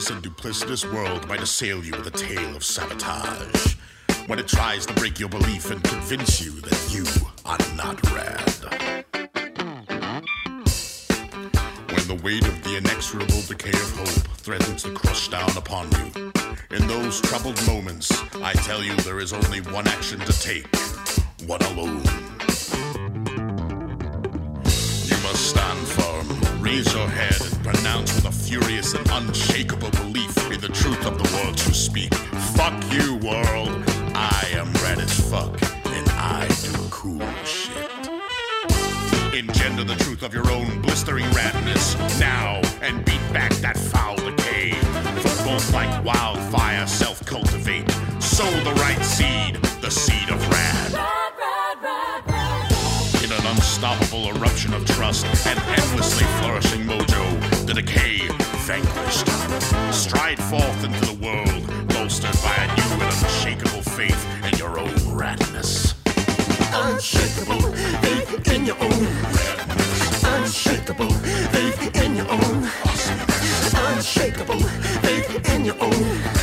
lawless 0.00 0.10
and 0.10 0.22
duplicitous 0.22 0.94
world 0.94 1.28
might 1.28 1.42
assail 1.42 1.84
you 1.84 1.92
with 1.92 2.06
a 2.06 2.10
tale 2.10 2.56
of 2.56 2.64
sabotage. 2.64 3.76
When 4.28 4.38
it 4.38 4.48
tries 4.48 4.86
to 4.86 4.94
break 4.94 5.20
your 5.20 5.28
belief 5.28 5.70
and 5.70 5.82
convince 5.84 6.40
you 6.40 6.52
that 6.52 6.88
you 6.90 7.04
are 7.44 7.58
not 7.76 8.00
rad. 8.10 8.50
When 11.90 12.08
the 12.08 12.18
weight 12.22 12.46
of 12.48 12.64
the 12.64 12.78
inexorable 12.78 13.42
decay 13.46 13.72
of 13.72 13.96
hope 13.98 14.36
threatens 14.38 14.84
to 14.84 14.94
crush 14.94 15.28
down 15.28 15.54
upon 15.54 15.90
you. 15.92 16.32
In 16.70 16.86
those 16.86 17.20
troubled 17.20 17.60
moments, 17.66 18.10
I 18.36 18.54
tell 18.54 18.82
you 18.82 18.96
there 18.98 19.20
is 19.20 19.34
only 19.34 19.60
one 19.60 19.86
action 19.86 20.18
to 20.20 20.32
take, 20.40 20.66
one 21.46 21.60
alone. 21.72 22.04
You 25.10 25.18
must 25.24 25.50
stand 25.50 25.86
firm 25.88 26.39
raise 26.70 26.94
your 26.94 27.08
head, 27.08 27.40
and 27.40 27.64
pronounce 27.64 28.14
with 28.14 28.26
a 28.26 28.32
furious 28.32 28.94
and 28.94 29.08
unshakable 29.10 29.90
belief 29.90 30.36
in 30.52 30.60
the 30.60 30.68
truth 30.68 31.04
of 31.04 31.18
the 31.18 31.28
words 31.36 31.66
you 31.66 31.74
speak. 31.74 32.14
Fuck 32.54 32.76
you, 32.92 33.16
world. 33.16 33.82
I 34.14 34.46
am 34.52 34.72
red 34.84 34.98
as 35.00 35.12
fuck, 35.30 35.60
and 35.86 36.08
I 36.10 36.46
do 36.62 36.72
cool 36.90 37.28
shit. 37.44 37.90
Engender 39.34 39.84
the 39.84 39.96
truth 40.04 40.22
of 40.22 40.32
your 40.32 40.48
own 40.50 40.80
blistering 40.80 41.26
radness 41.38 41.86
now 42.20 42.60
and 42.82 43.04
beat 43.04 43.24
back 43.32 43.52
that 43.64 43.76
foul 43.76 44.16
decay. 44.16 44.70
For 45.22 45.44
both 45.44 45.72
like 45.72 46.04
wildfire 46.04 46.86
self 46.86 47.24
cultivate. 47.24 47.90
Sow 48.20 48.50
the 48.68 48.74
right 48.74 49.02
seed, 49.02 49.56
the 49.82 49.90
seed 49.90 50.28
of 50.30 50.40
rad. 50.50 50.90
In 50.92 50.96
an 50.98 52.09
unstoppable 53.82 54.36
eruption 54.36 54.74
of 54.74 54.84
trust 54.84 55.24
and 55.46 55.58
endlessly 55.58 56.26
flourishing 56.38 56.82
mojo, 56.82 57.66
the 57.66 57.72
decay 57.72 58.28
vanquished. 58.66 59.26
Stride 59.90 60.38
forth 60.38 60.84
into 60.84 61.00
the 61.06 61.24
world, 61.24 61.88
bolstered 61.88 62.36
by 62.42 62.54
a 62.56 62.66
new 62.76 62.92
and 62.92 63.02
unshakable 63.04 63.80
faith 63.80 64.26
in 64.44 64.58
your 64.58 64.78
own 64.78 64.94
radness. 65.16 65.94
Unshakable 66.74 67.72
faith 68.02 68.48
in 68.52 68.66
your 68.66 68.76
own. 68.82 69.06
Unshakable 70.34 71.10
faith 71.54 71.96
in 72.04 72.16
your 72.16 72.30
own. 72.30 72.68
Unshakable 73.94 74.60
faith 75.00 75.54
in 75.54 75.64
your 75.64 75.76
own. 75.80 76.39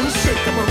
and 0.00 0.12
shake 0.12 0.44
them 0.46 0.58
around. 0.58 0.69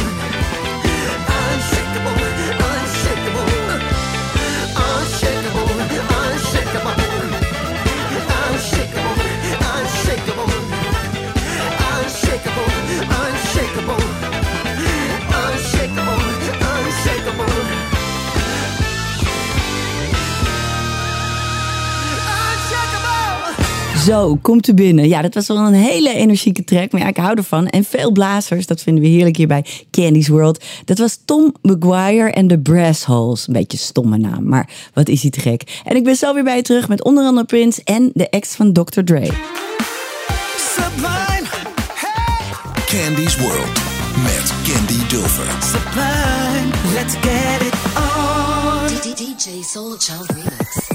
Zo, 24.05 24.35
komt 24.41 24.67
u 24.67 24.73
binnen. 24.73 25.07
Ja, 25.07 25.21
dat 25.21 25.33
was 25.33 25.47
wel 25.47 25.57
een 25.57 25.73
hele 25.73 26.13
energieke 26.13 26.63
track. 26.63 26.91
Maar 26.91 27.01
ja, 27.01 27.07
ik 27.07 27.17
hou 27.17 27.37
ervan. 27.37 27.67
En 27.67 27.83
veel 27.83 28.11
blazers, 28.11 28.67
dat 28.67 28.81
vinden 28.81 29.03
we 29.03 29.09
heerlijk 29.09 29.37
hier 29.37 29.47
bij 29.47 29.65
Candy's 29.91 30.27
World. 30.27 30.63
Dat 30.85 30.97
was 30.97 31.19
Tom 31.25 31.55
McGuire 31.61 32.31
en 32.31 32.47
de 32.47 32.59
Brass 32.59 33.03
Holes. 33.03 33.47
Een 33.47 33.53
beetje 33.53 33.77
een 33.77 33.83
stomme 33.83 34.17
naam, 34.17 34.43
maar 34.43 34.69
wat 34.93 35.09
is 35.09 35.21
hij 35.21 35.31
te 35.31 35.39
gek. 35.39 35.81
En 35.83 35.95
ik 35.95 36.03
ben 36.03 36.15
zo 36.15 36.33
weer 36.33 36.43
bij 36.43 36.55
je 36.55 36.61
terug 36.61 36.87
met 36.87 37.03
onder 37.03 37.23
andere 37.23 37.45
Prince 37.45 37.81
en 37.83 38.11
de 38.13 38.29
ex 38.29 38.55
van 38.55 38.73
Dr. 38.73 39.01
Dre. 39.03 39.29
Sublime. 40.75 41.47
Candy's 42.85 43.37
World 43.37 43.81
met 44.23 44.53
Candy 44.63 45.07
Dulfer. 45.07 45.47
Sublime, 45.61 46.71
let's 46.93 47.13
get 47.13 47.61
it 47.61 47.73
on. 47.95 48.87
DJ 49.15 49.63
Soul 49.63 49.95
Child 49.97 50.25
Remix. 50.27 50.88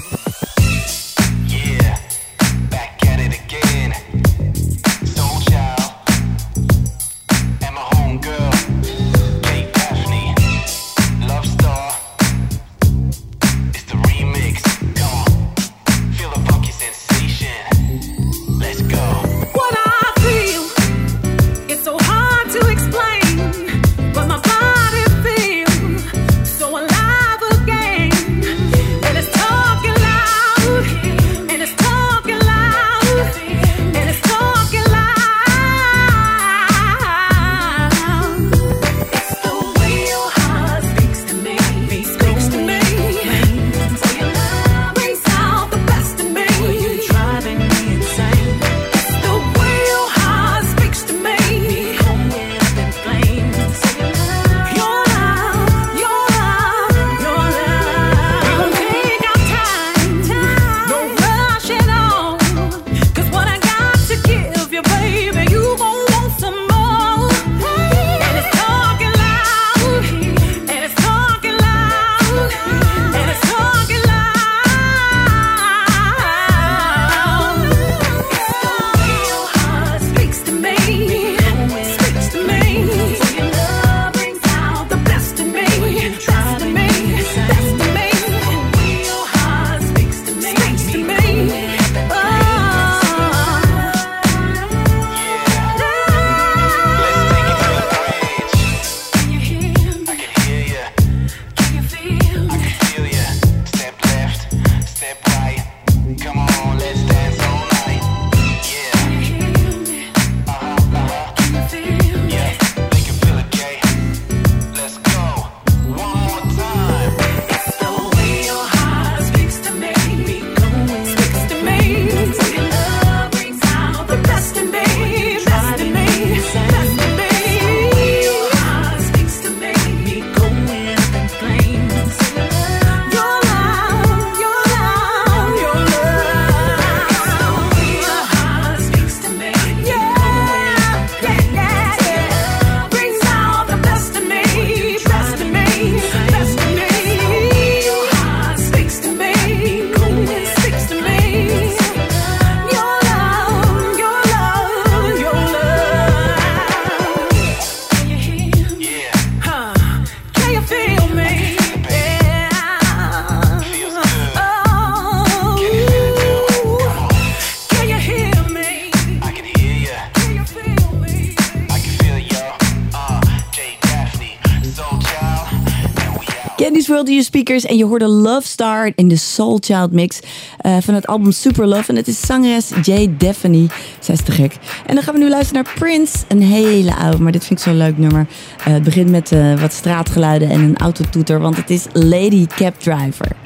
En 177.45 177.77
je 177.77 177.85
hoorde 177.85 178.09
Love 178.09 178.47
Star 178.49 178.93
in 178.95 179.09
de 179.09 179.17
Soul 179.17 179.59
Child 179.61 179.93
mix 179.93 180.21
eh, 180.59 180.77
van 180.81 180.95
het 180.95 181.07
album 181.07 181.33
Super 181.33 181.67
Love. 181.67 181.91
En 181.91 181.97
het 181.97 182.09
is 182.09 182.21
zangeres 182.21 182.71
Jay 182.83 183.15
Daphne. 183.19 183.67
Zij 183.99 184.15
is 184.15 184.23
te 184.23 184.33
gek. 184.33 184.57
En 184.87 184.95
dan 184.95 185.05
gaan 185.05 185.15
we 185.15 185.21
nu 185.21 185.29
luisteren 185.29 185.65
naar 185.65 185.75
Prince. 185.75 186.17
Een 186.29 186.43
hele 186.43 186.97
oude, 186.97 187.23
maar 187.23 187.33
dit 187.33 187.45
vind 187.45 187.59
ik 187.59 187.65
zo'n 187.65 187.77
leuk 187.77 187.99
nummer. 187.99 188.27
Eh, 188.59 188.73
het 188.73 188.83
begint 188.83 189.11
met 189.11 189.33
eh, 189.33 189.61
wat 189.61 189.73
straatgeluiden 189.73 190.51
en 190.51 190.61
een 190.61 190.77
autotoeter. 190.77 191.41
Want 191.41 191.57
het 191.57 191.71
is 191.71 191.87
Lady 191.93 192.47
Cab 192.47 192.81
Driver. 192.81 193.37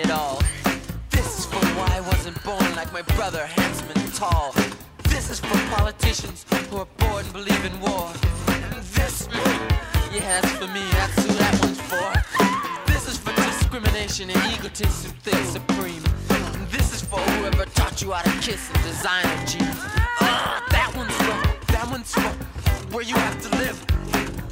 At 0.00 0.10
all. 0.10 0.42
This 1.10 1.38
is 1.38 1.46
for 1.46 1.64
why 1.78 1.88
I 1.96 2.00
wasn't 2.00 2.42
born 2.44 2.74
like 2.74 2.92
my 2.92 3.02
brother, 3.02 3.46
handsome 3.46 3.88
and 3.94 4.14
tall. 4.14 4.54
This 5.04 5.30
is 5.30 5.40
for 5.40 5.58
politicians 5.74 6.44
who 6.68 6.78
are 6.78 6.88
bored 6.98 7.24
and 7.24 7.32
believe 7.32 7.64
in 7.64 7.80
war. 7.80 8.10
And 8.48 8.74
this, 8.96 9.28
yeah, 10.12 10.40
that's 10.40 10.52
for 10.52 10.66
me, 10.68 10.82
that's 10.92 11.16
who 11.22 11.32
that 11.34 11.58
one's 11.62 11.80
for. 11.80 12.12
This 12.92 13.08
is 13.08 13.16
for 13.16 13.32
discrimination 13.36 14.30
and 14.30 14.52
egotists 14.52 15.04
who 15.04 15.12
think 15.24 15.42
supreme. 15.46 16.02
And 16.30 16.68
this 16.68 16.92
is 16.92 17.02
for 17.02 17.20
whoever 17.20 17.64
taught 17.64 18.02
you 18.02 18.12
how 18.12 18.22
to 18.22 18.40
kiss 18.40 18.68
and 18.74 18.82
designer 18.82 19.46
jeans. 19.46 19.80
Ugh, 19.84 20.20
ah, 20.20 20.66
that 20.70 20.92
one's 20.94 21.16
for, 21.24 21.72
that 21.72 21.88
one's 21.90 22.12
for 22.12 22.30
where 22.94 23.04
you 23.04 23.14
have 23.14 23.40
to 23.42 23.48
live. 23.56 23.78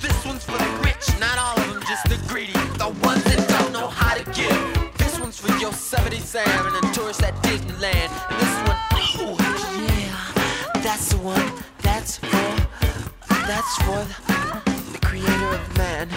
This 0.01 0.25
one's 0.25 0.45
for 0.45 0.57
the 0.57 0.81
rich, 0.85 1.21
not 1.21 1.37
all 1.39 1.59
of 1.59 1.75
them, 1.75 1.83
just 1.83 2.09
the 2.09 2.19
greedy. 2.29 2.53
The 2.79 2.95
ones 3.03 3.25
that 3.25 3.47
don't 3.49 3.73
know 3.73 3.89
how 3.89 4.15
to 4.15 4.25
give. 4.33 4.84
One's 5.25 5.41
for 5.41 5.57
Yosemite 5.59 6.19
Sam 6.19 6.67
and 6.67 6.77
the 6.77 6.93
tourists 6.93 7.23
at 7.23 7.33
Disneyland. 7.43 8.11
And 8.29 8.41
this 8.43 8.57
one, 8.69 8.77
oh, 8.93 9.37
yeah, 9.89 10.83
that's 10.83 11.09
the 11.09 11.17
one. 11.17 11.51
That's 11.81 12.19
for, 12.19 12.29
that's 13.29 13.77
for 13.85 14.05
the, 14.05 14.93
the 14.93 14.99
creator 14.99 15.55
of 15.55 15.79
man. 15.79 16.11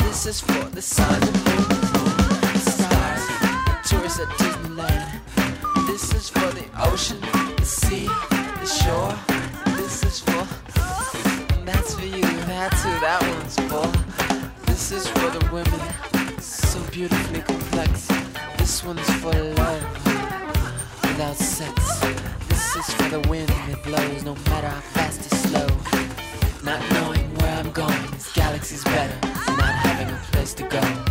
This 0.00 0.26
is 0.26 0.40
for 0.40 0.64
the 0.64 0.82
sun, 0.82 1.20
the 1.20 2.58
stars, 2.58 3.24
the 3.68 3.78
tourists 3.88 4.18
at 4.18 4.26
Disneyland. 4.40 5.86
This 5.86 6.12
is 6.12 6.28
for 6.28 6.50
the 6.50 6.66
ocean, 6.80 7.20
the 7.56 7.64
sea, 7.64 8.06
the 8.08 8.66
shore. 8.66 9.16
This 9.76 10.02
is 10.02 10.18
for 10.18 10.44
that's 11.64 11.94
for 11.94 12.04
you, 12.04 12.22
that's 12.50 12.82
who 12.82 12.90
that 12.98 13.22
one's 13.22 13.54
for. 13.70 14.66
This 14.66 14.90
is 14.90 15.06
for 15.06 15.30
the 15.38 15.48
women, 15.52 16.40
so 16.40 16.80
beautifully 16.90 17.42
complex. 17.42 18.19
This 18.60 18.84
one's 18.84 19.10
for 19.20 19.32
love, 19.32 20.04
without 21.02 21.34
sex. 21.36 22.00
This 22.48 22.76
is 22.76 22.94
for 22.94 23.08
the 23.08 23.26
wind 23.28 23.48
that 23.48 23.82
blows, 23.82 24.22
no 24.22 24.34
matter 24.34 24.68
how 24.68 24.80
fast 24.80 25.32
or 25.32 25.36
slow. 25.48 25.66
Not 26.62 26.80
knowing 26.92 27.34
where 27.36 27.56
I'm 27.56 27.72
going, 27.72 28.10
this 28.12 28.30
galaxy's 28.34 28.84
better 28.84 29.18
than 29.22 29.56
not 29.56 29.74
having 29.74 30.14
a 30.14 30.18
place 30.30 30.52
to 30.54 30.64
go. 30.64 31.09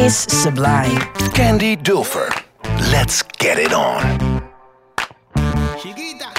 Is 0.00 0.26
Sublime. 0.28 0.98
Candy 1.34 1.76
Dulfer. 1.76 2.28
Let's 2.90 3.22
get 3.38 3.58
it 3.58 3.72
on. 3.72 4.00
Chiquita. 5.80 6.30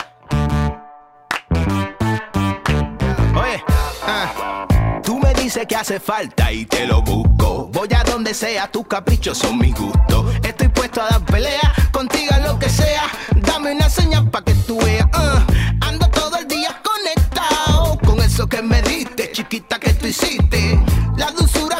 Oye, 3.36 3.64
ah, 4.03 4.66
tú 5.03 5.20
me 5.20 5.34
dices 5.36 5.66
que 5.68 5.76
hace 5.76 5.99
falta 5.99 6.51
y 6.51 6.66
te 6.66 6.88
lo 6.88 7.01
busco. 7.01 7.70
Voy 7.72 7.89
a 7.95 8.03
donde 8.03 8.34
sea, 8.34 8.72
tus 8.72 8.88
caprichos 8.88 9.38
son 9.38 9.57
mi 9.59 9.72
gusto. 9.72 10.32
Estoy 10.43 10.70
puesto 10.70 11.01
a 11.01 11.09
dar 11.09 11.26
pelea, 11.26 11.74
contigo 11.91 12.34
a 12.34 12.39
lo 12.39 12.57
que 12.57 12.70
sea. 12.70 13.03
Dame 13.36 13.74
una 13.74 13.89
señal 13.89 14.30
pa' 14.30 14.43
que 14.43 14.53
tú 14.68 14.80
veas. 14.80 15.07
ah. 15.14 15.45
ando 15.82 16.07
todo 16.09 16.38
el 16.38 16.47
día 16.47 16.82
conectado 16.84 17.97
con 18.05 18.20
eso 18.22 18.47
que 18.47 18.62
me 18.62 18.82
diste, 18.82 19.32
chiquita 19.32 19.80
que 19.80 19.93
tú 19.93 20.07
hiciste. 20.07 20.80
La 21.16 21.30
dulzura 21.32 21.70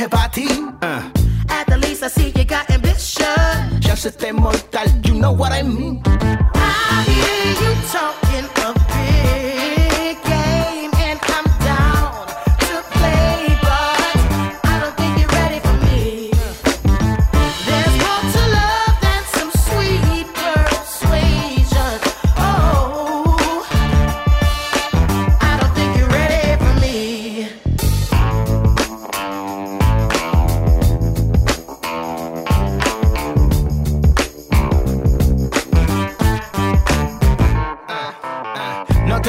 traje 0.00 0.08
pa' 0.08 0.28
ti. 0.32 0.48
ah. 0.82 1.02
At 1.48 1.66
the 1.66 1.76
least, 1.78 2.02
I 2.02 2.08
see 2.08 2.32
you 2.36 2.44
got 2.44 2.70
ambition. 2.70 3.80
Ya 3.82 3.94
se 3.94 4.32
mortal, 4.32 4.86
you 5.04 5.14
know 5.14 5.32
what 5.32 5.52
I 5.52 5.62
mean. 5.62 6.02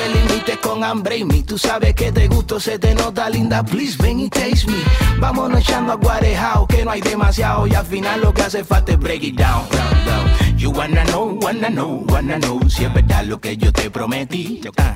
Te 0.01 0.09
limites 0.09 0.57
con 0.57 0.83
hambre 0.83 1.23
mí. 1.25 1.43
Tú 1.43 1.57
sabes 1.57 1.93
que 1.93 2.11
te 2.11 2.27
gusto, 2.27 2.59
se 2.59 2.79
te 2.79 2.95
nota 2.95 3.29
linda. 3.29 3.63
Please 3.63 3.97
ven 4.01 4.19
y 4.19 4.29
taste 4.29 4.67
me. 4.67 4.77
Vámonos 5.19 5.59
echando 5.59 5.93
a 5.93 5.95
guarejao, 5.95 6.67
que 6.67 6.83
no 6.83 6.91
hay 6.91 7.01
demasiado. 7.01 7.67
Y 7.67 7.75
al 7.75 7.85
final 7.85 8.21
lo 8.21 8.33
que 8.33 8.41
hace 8.41 8.63
falta 8.63 8.93
es 8.93 8.99
break 8.99 9.23
it 9.23 9.35
down. 9.35 9.67
down, 9.69 10.05
down. 10.05 10.57
You 10.57 10.71
wanna 10.71 11.03
know, 11.05 11.37
wanna 11.41 11.69
know, 11.69 12.05
wanna 12.07 12.39
know. 12.39 12.59
Si 12.69 12.85
es 12.85 12.93
verdad 12.93 13.25
lo 13.25 13.39
que 13.39 13.57
yo 13.57 13.71
te 13.71 13.89
prometí. 13.89 14.61
Ah. 14.77 14.95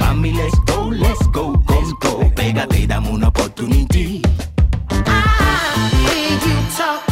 Mami, 0.00 0.32
let's 0.32 0.58
go, 0.66 0.90
let's 0.90 1.26
go, 1.32 1.52
con 1.64 1.90
go. 2.00 2.32
Pégate 2.34 2.86
dame 2.86 3.10
una 3.10 3.28
opportunity. 3.28 4.22
hear 6.06 6.38
you 6.46 6.56
talking 6.76 7.11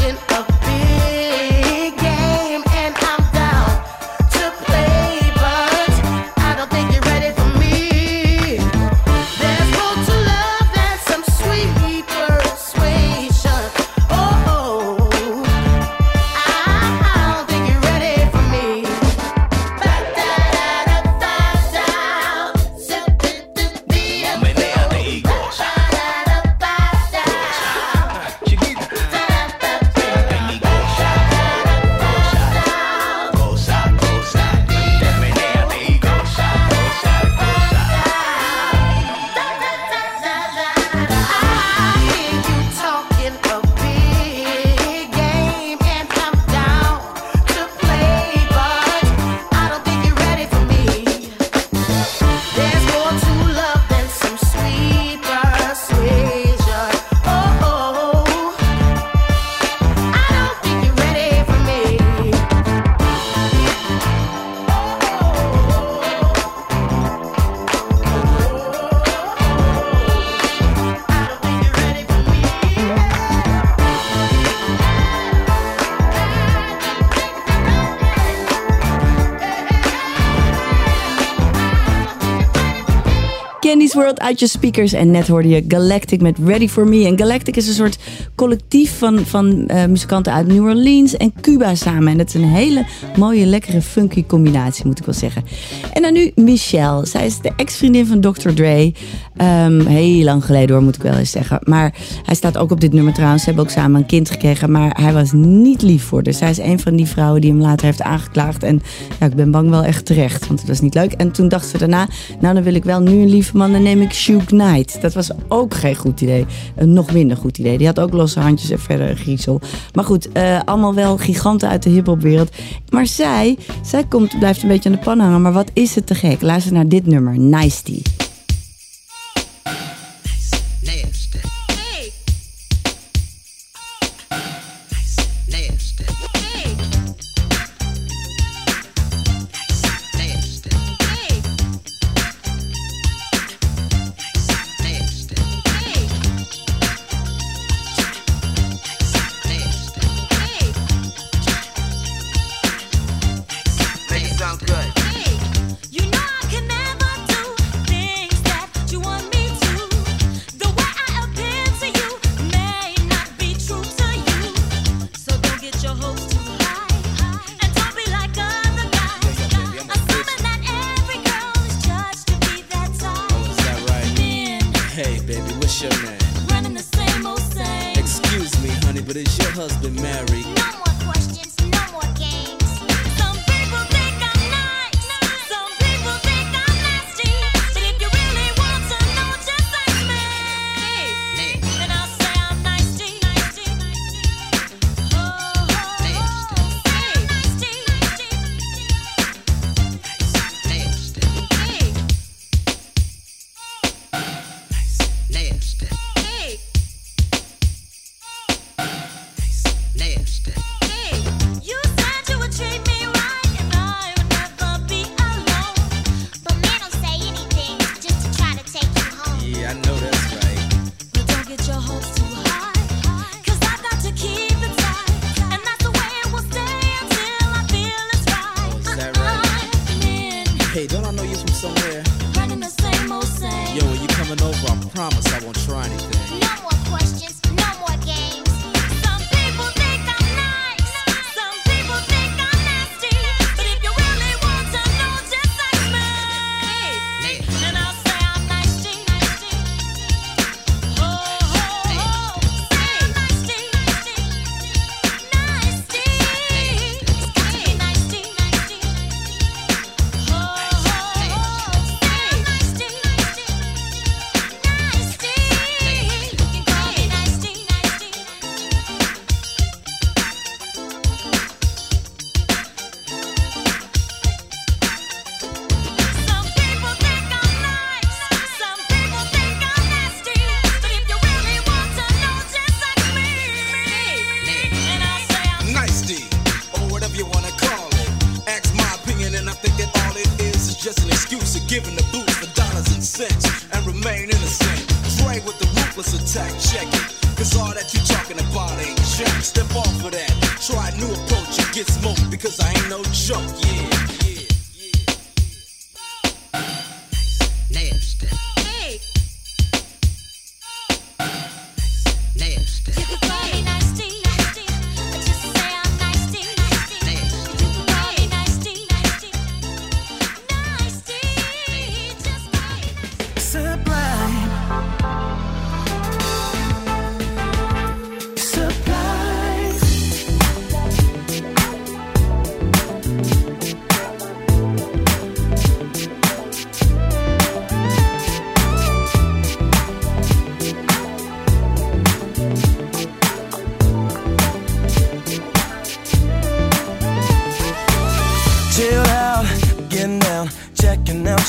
World 84.01 84.21
uit 84.21 84.41
je 84.41 84.47
speakers. 84.47 84.93
En 84.93 85.11
net 85.11 85.29
hoorde 85.29 85.49
je 85.49 85.65
Galactic 85.69 86.21
met 86.21 86.39
Ready 86.45 86.69
For 86.69 86.89
Me. 86.89 87.07
En 87.07 87.19
Galactic 87.19 87.57
is 87.57 87.69
een 87.69 87.75
soort 87.75 87.99
collectief 88.35 88.99
van, 88.99 89.19
van 89.27 89.67
eh, 89.67 89.85
muzikanten 89.85 90.33
uit 90.33 90.47
New 90.47 90.65
Orleans 90.65 91.17
en 91.17 91.33
Cuba 91.41 91.75
samen. 91.75 92.09
En 92.09 92.19
dat 92.19 92.29
is 92.29 92.35
een 92.35 92.45
hele 92.45 92.87
mooie, 93.17 93.47
lekkere, 93.47 93.83
funky 93.83 94.27
combinatie, 94.27 94.87
moet 94.87 94.99
ik 94.99 95.05
wel 95.05 95.15
zeggen. 95.15 95.45
En 95.93 96.03
dan 96.03 96.13
nu 96.13 96.33
Michelle. 96.35 97.07
Zij 97.07 97.27
is 97.27 97.39
de 97.41 97.53
ex-vriendin 97.57 98.07
van 98.07 98.21
Dr. 98.21 98.49
Dre. 98.49 98.93
Ehm, 99.41 99.87
heel 99.87 100.25
lang 100.25 100.45
geleden 100.45 100.75
hoor, 100.75 100.85
moet 100.85 100.97
ik 100.97 101.03
wel 101.03 101.15
eens 101.15 101.31
zeggen. 101.31 101.59
Maar 101.65 101.95
hij 102.25 102.35
staat 102.35 102.59
ook 102.59 102.71
op 102.71 102.81
dit 102.81 102.93
nummer 102.93 103.13
trouwens. 103.13 103.43
Ze 103.43 103.49
hebben 103.49 103.65
ook 103.65 103.71
samen 103.71 104.01
een 104.01 104.07
kind 104.07 104.31
gekregen. 104.31 104.71
Maar 104.71 105.01
hij 105.01 105.13
was 105.13 105.33
niet 105.33 105.83
lief 105.83 106.05
voor 106.05 106.21
haar. 106.25 106.33
Zij 106.33 106.51
is 106.51 106.59
een 106.59 106.81
van 106.81 106.97
die 106.97 107.07
vrouwen 107.07 107.41
die 107.41 107.51
hem 107.51 107.61
later 107.61 107.87
heeft 107.87 108.03
aangeklaagd. 108.03 108.63
En 108.63 108.83
ja, 109.21 109.27
ik 109.27 109.35
ben 109.35 109.51
bang 109.51 109.71
wel 109.71 109.85
echt 109.85 110.07
terecht. 110.07 110.47
Want 110.47 110.59
het 110.59 110.69
was 110.69 110.81
niet 110.81 110.95
leuk. 110.95 111.13
En 111.13 111.31
toen 111.31 111.49
dacht 111.49 111.69
ze 111.69 111.79
daarna, 111.79 112.09
nou 112.41 112.55
dan 112.55 112.63
wil 112.63 112.75
ik 112.75 112.85
wel 112.85 113.01
nu 113.01 113.11
een 113.11 113.29
lieve 113.29 113.57
man. 113.57 113.73
Dan 113.73 113.83
neem 113.83 114.01
ik 114.01 114.13
Suge 114.13 114.47
Knight. 114.47 115.03
Dat 115.03 115.15
was 115.15 115.31
ook 115.49 115.75
geen 115.75 115.97
goed 115.97 116.21
idee. 116.21 116.47
Een 116.77 116.93
nog 116.93 117.13
minder 117.13 117.37
goed 117.37 117.59
idee. 117.59 117.79
Die 117.79 117.87
had 117.87 118.01
ook 118.01 118.13
losse 118.13 118.41
handjes 118.41 118.71
en 118.71 118.81
verder 118.81 119.17
griezel. 119.17 119.61
Maar 119.93 120.05
goed, 120.05 120.33
eh, 120.33 120.61
allemaal 120.65 120.95
wel 120.95 121.17
giganten 121.17 121.69
uit 121.69 121.83
de 121.83 121.91
hiphopwereld. 121.91 122.57
Maar 122.91 123.07
zij, 123.07 123.59
zij 123.83 124.05
komt, 124.09 124.39
blijft 124.39 124.63
een 124.63 124.69
beetje 124.69 124.89
aan 124.89 124.95
de 124.95 125.03
pan 125.03 125.19
hangen. 125.19 125.43
Maar 125.43 125.53
wat 125.53 125.71
is 125.73 125.95
het 125.95 126.07
te 126.07 126.15
gek? 126.15 126.43
Luister 126.43 126.73
naar 126.73 126.89
dit 126.89 127.07
nummer, 127.07 127.39
Nice 127.39 127.83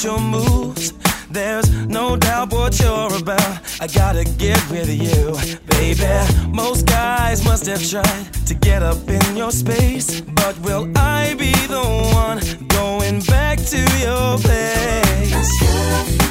your 0.03 0.19
moves. 0.19 0.93
There's 1.29 1.69
no 1.87 2.15
doubt 2.15 2.51
what 2.51 2.79
you're 2.79 3.13
about. 3.13 3.59
I 3.79 3.87
gotta 3.87 4.23
get 4.23 4.59
with 4.69 4.89
you, 4.89 5.37
baby. 5.67 6.07
Most 6.49 6.87
guys 6.87 7.43
must 7.45 7.65
have 7.67 7.87
tried 7.87 8.33
to 8.47 8.53
get 8.53 8.81
up 8.83 8.97
in 9.07 9.37
your 9.37 9.51
space, 9.51 10.21
but 10.21 10.57
will 10.59 10.91
I 10.95 11.35
be 11.35 11.51
the 11.67 11.83
one 12.13 12.39
going 12.69 13.21
back 13.21 13.59
to 13.73 13.77
your 13.99 14.37
place? 14.39 15.51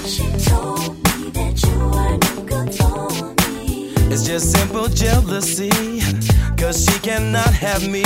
She 0.07 0.27
told 0.51 0.97
me 1.05 1.31
that 1.31 1.63
you 1.63 1.79
are 2.03 2.17
no 2.25 2.43
good 2.51 2.71
me. 3.55 3.93
It's 4.13 4.25
just 4.27 4.53
simple 4.53 4.89
jealousy, 4.89 5.71
cause 6.57 6.85
she 6.85 6.99
cannot 7.01 7.53
have 7.55 7.89
me. 7.89 8.05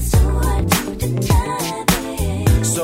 So 0.00 1.47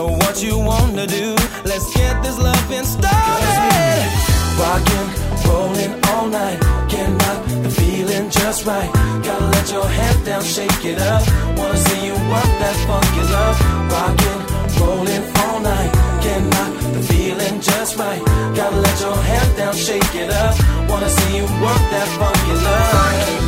what 0.03 0.42
you 0.42 0.59
wanna 0.59 1.07
do? 1.07 1.36
Let's 1.64 1.95
get 1.95 2.22
this 2.22 2.38
loving 2.38 2.84
started. 2.84 4.11
Rockin', 4.59 5.11
rollin' 5.47 5.95
all 6.11 6.26
night. 6.26 6.59
Can't 6.88 7.16
knock 7.18 7.47
the 7.62 7.70
feeling 7.70 8.28
just 8.30 8.66
right. 8.66 8.90
Gotta 9.22 9.47
let 9.47 9.70
your 9.70 9.86
head 9.86 10.24
down, 10.24 10.42
shake 10.42 10.84
it 10.84 10.99
up. 10.99 11.22
Wanna 11.57 11.76
see 11.76 12.07
you 12.07 12.14
work 12.32 12.51
that 12.62 12.76
funky 12.86 13.22
love. 13.34 13.57
Rockin', 13.95 14.42
rollin' 14.80 15.24
all 15.45 15.61
night. 15.61 15.90
Can't 16.22 16.47
knock 16.53 16.72
the 16.95 17.03
feeling 17.03 17.61
just 17.61 17.97
right. 17.97 18.22
Gotta 18.57 18.76
let 18.76 19.01
your 19.01 19.16
head 19.16 19.57
down, 19.57 19.74
shake 19.74 20.14
it 20.14 20.30
up. 20.30 20.55
Wanna 20.88 21.09
see 21.09 21.36
you 21.36 21.45
work 21.45 21.84
that 21.95 22.09
funky 22.18 22.55
love. 22.64 23.43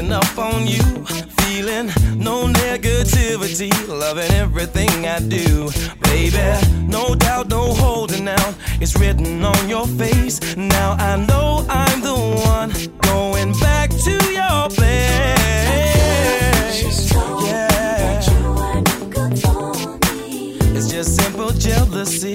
Grinding 0.00 0.12
up 0.12 0.38
on 0.38 0.66
you. 0.66 0.82
Feeling 1.40 1.86
no 2.16 2.46
negativity, 2.46 3.70
loving 3.88 4.30
everything 4.32 5.06
I 5.06 5.20
do. 5.20 5.70
Baby, 6.02 6.38
no 6.86 7.14
doubt, 7.14 7.48
no 7.48 7.72
holding 7.74 8.28
out. 8.28 8.54
It's 8.80 8.98
written 8.98 9.44
on 9.44 9.68
your 9.68 9.86
face. 9.86 10.56
Now 10.56 10.92
I 10.92 11.16
know 11.16 11.66
I'm 11.68 12.00
the 12.00 12.14
one 12.46 12.72
going 13.00 13.52
back 13.60 13.90
to 13.90 14.10
your 14.10 14.68
place. 14.70 15.10
Yeah. 17.46 18.20
It's 20.76 20.90
just 20.90 21.20
simple 21.20 21.50
jealousy. 21.50 22.34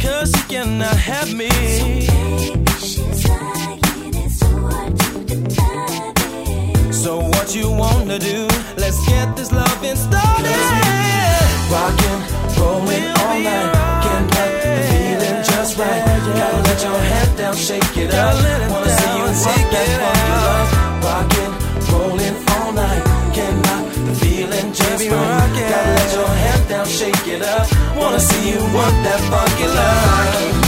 Cause 0.00 0.32
you 0.36 0.42
cannot 0.48 0.96
have 0.96 1.32
me. 1.32 2.21
So 7.02 7.18
what 7.18 7.52
you 7.52 7.68
wanna 7.68 8.16
do? 8.16 8.46
Let's 8.78 9.04
get 9.08 9.34
this 9.34 9.50
loving 9.50 9.96
started. 9.96 10.54
Rockin', 11.66 12.22
rollin' 12.56 13.10
all 13.18 13.38
night. 13.42 13.72
Can't 14.04 14.30
let 14.36 14.52
the 14.62 14.82
feeling 14.86 15.42
just 15.42 15.76
right. 15.78 16.04
Gotta 16.38 16.62
let 16.62 16.80
your 16.80 17.00
head 17.10 17.36
down, 17.36 17.56
shake 17.56 17.96
it 17.96 18.14
up. 18.14 18.38
Wanna 18.70 18.88
see 18.88 19.18
you 19.18 19.24
work 19.34 19.66
that 19.74 19.90
funky 19.98 20.36
love. 20.46 20.68
Rockin', 21.02 21.54
rollin' 21.90 22.36
all 22.54 22.72
night. 22.72 23.02
Can't 23.34 23.58
knock 23.66 23.84
the 24.06 24.14
feeling 24.22 24.72
just 24.72 25.10
right. 25.10 25.70
Gotta 25.72 25.90
let 25.98 26.12
your 26.14 26.28
head 26.28 26.68
down, 26.68 26.86
shake 26.86 27.26
it 27.26 27.42
up. 27.42 27.66
Wanna 27.96 28.20
see 28.20 28.50
you 28.50 28.60
work 28.78 28.96
that 29.02 29.20
funky 29.28 29.66
love. 29.66 30.61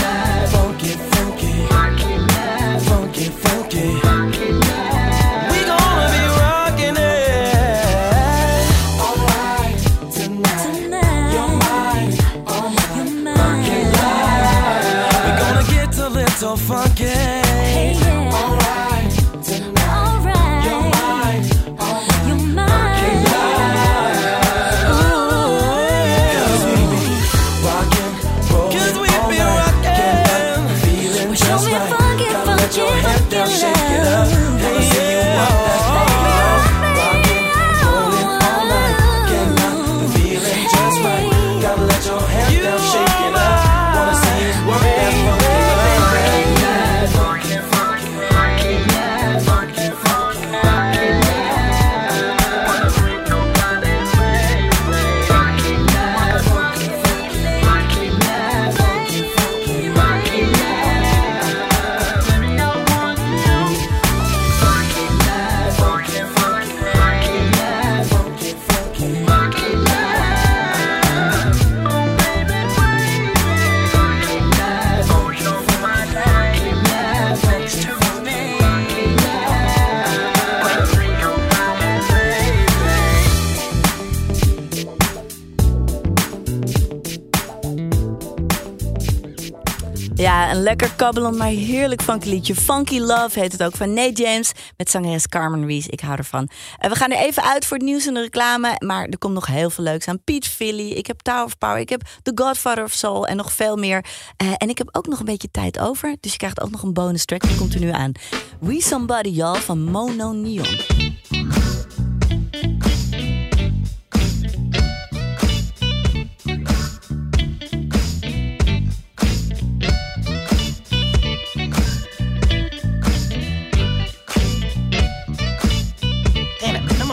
Lekker 90.65 90.91
kabbelend, 90.95 91.37
maar 91.37 91.47
heerlijk 91.47 92.01
funky 92.01 92.29
liedje. 92.29 92.55
Funky 92.55 92.99
Love 92.99 93.39
heet 93.39 93.51
het 93.51 93.63
ook 93.63 93.75
van 93.75 93.93
Nate 93.93 94.23
James 94.23 94.51
met 94.77 94.89
zangeres 94.89 95.27
Carmen 95.27 95.65
Reese. 95.65 95.89
Ik 95.89 95.99
hou 95.99 96.17
ervan. 96.17 96.49
We 96.77 96.95
gaan 96.95 97.11
er 97.11 97.17
even 97.17 97.43
uit 97.43 97.65
voor 97.65 97.77
het 97.77 97.85
nieuws 97.85 98.05
en 98.05 98.13
de 98.13 98.21
reclame. 98.21 98.75
Maar 98.79 99.05
er 99.05 99.17
komt 99.17 99.33
nog 99.33 99.47
heel 99.47 99.69
veel 99.69 99.83
leuks 99.83 100.07
aan. 100.07 100.23
Pete 100.23 100.49
Philly, 100.49 100.91
ik 100.91 101.07
heb 101.07 101.21
Tower 101.21 101.43
of 101.43 101.57
Power, 101.57 101.77
ik 101.77 101.89
heb 101.89 102.01
The 102.21 102.31
Godfather 102.35 102.83
of 102.83 102.91
Soul 102.91 103.27
en 103.27 103.37
nog 103.37 103.53
veel 103.53 103.75
meer. 103.75 104.05
Eh, 104.37 104.47
en 104.57 104.69
ik 104.69 104.77
heb 104.77 104.89
ook 104.91 105.07
nog 105.07 105.19
een 105.19 105.25
beetje 105.25 105.51
tijd 105.51 105.79
over. 105.79 106.15
Dus 106.19 106.31
je 106.31 106.37
krijgt 106.37 106.61
ook 106.61 106.71
nog 106.71 106.83
een 106.83 106.93
bonus 106.93 107.25
track. 107.25 107.41
Die 107.41 107.57
komt 107.57 107.73
er 107.73 107.79
nu 107.79 107.89
aan. 107.89 108.11
We 108.59 108.81
Somebody 108.81 109.29
Y'all 109.29 109.59
van 109.59 109.83
Mono 109.83 110.31
Neon. 110.31 111.04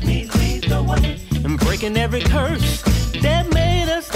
breaking 1.82 1.98
every 1.98 2.22
curse 2.22 2.82
that 3.22 3.52
made 3.54 3.90
us 3.90 4.08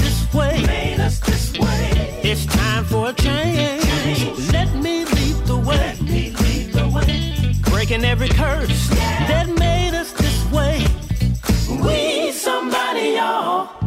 this 1.22 1.58
way. 1.58 2.20
It's 2.24 2.46
time 2.46 2.86
for 2.86 3.10
a 3.10 3.14
change. 3.14 3.84
Let 4.52 4.74
me 4.76 5.06
lead 5.06 5.36
the 5.46 5.58
way. 5.58 5.78
Let 5.78 6.02
me 6.02 6.32
lead 6.32 6.74
the 6.74 6.88
way. 6.88 7.54
Breaking 7.72 8.06
every 8.06 8.30
curse 8.30 8.90
that 8.90 9.50
made 9.58 9.96
us 9.96 10.12
this 10.12 10.46
way. 10.52 10.86
We 11.82 12.32
somebody, 12.32 13.16
y'all. 13.16 13.85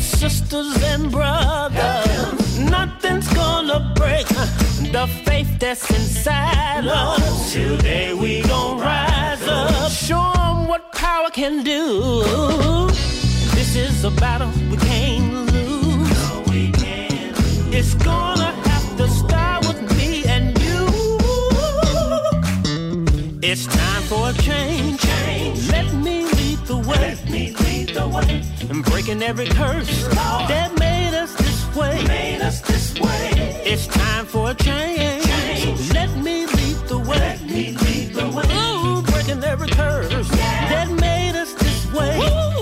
Sisters 0.00 0.82
and 0.82 1.10
brothers. 1.10 2.58
Nothing's 2.58 3.28
gonna 3.34 3.92
break 3.94 4.26
the 4.92 5.06
faith 5.24 5.58
that's 5.58 5.88
inside 5.90 6.86
us. 6.86 7.52
Today 7.52 8.14
we 8.14 8.42
gon' 8.42 8.80
rise 8.80 9.46
up, 9.46 9.90
show 9.90 10.32
'em 10.44 10.66
what 10.68 10.92
power 10.92 11.30
can 11.30 11.62
do. 11.62 11.82
This 13.54 13.76
is 13.76 14.04
a 14.04 14.10
battle 14.10 14.50
we 14.70 14.76
can't 14.76 15.52
lose. 15.52 16.10
No, 16.10 16.42
we 16.50 16.70
can't 16.72 17.36
lose. 17.38 17.74
It's 17.78 17.94
gonna 17.94 18.52
have 18.70 18.88
to 18.98 19.06
start 19.08 19.66
with 19.68 19.80
me 19.98 20.24
and 20.34 20.58
you. 20.66 20.80
It's 23.42 23.66
time 23.66 24.02
for 24.10 24.30
a 24.30 24.34
change. 24.48 25.00
Let 25.74 25.92
me 25.94 26.24
lead 26.38 26.58
the 26.66 26.76
way. 26.76 26.98
Let 27.08 27.20
me 27.30 27.42
lead 27.62 27.88
the 27.98 28.06
way. 28.08 28.49
And 28.70 28.84
breaking 28.84 29.20
every 29.20 29.46
curse 29.48 30.06
that 30.14 30.78
made 30.78 31.12
us 31.12 31.34
this 31.34 31.74
way. 31.74 32.04
Made 32.06 32.40
us 32.40 32.60
this 32.60 32.94
way. 33.00 33.62
It's 33.64 33.88
time 33.88 34.24
for 34.26 34.52
a 34.52 34.54
change. 34.54 35.26
Let 35.92 36.16
me 36.16 36.46
lead 36.46 36.76
the 36.86 36.98
way. 36.98 37.18
Let 37.18 37.42
me 37.42 37.72
lead 37.72 38.14
the 38.14 38.28
way. 38.28 38.44
Ooh, 38.54 39.02
breaking 39.02 39.42
every 39.42 39.70
curse 39.70 40.28
that 40.28 40.88
made 40.88 41.34
us 41.34 41.52
this 41.54 41.92
way. 41.92 42.16
Ooh, 42.20 42.59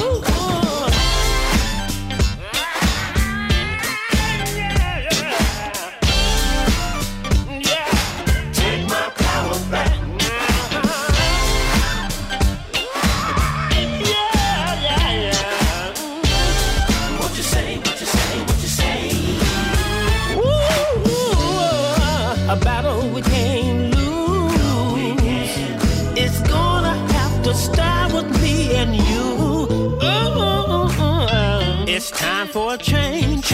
time 32.48 32.52
for 32.52 32.74
a 32.74 32.78
change. 32.78 33.52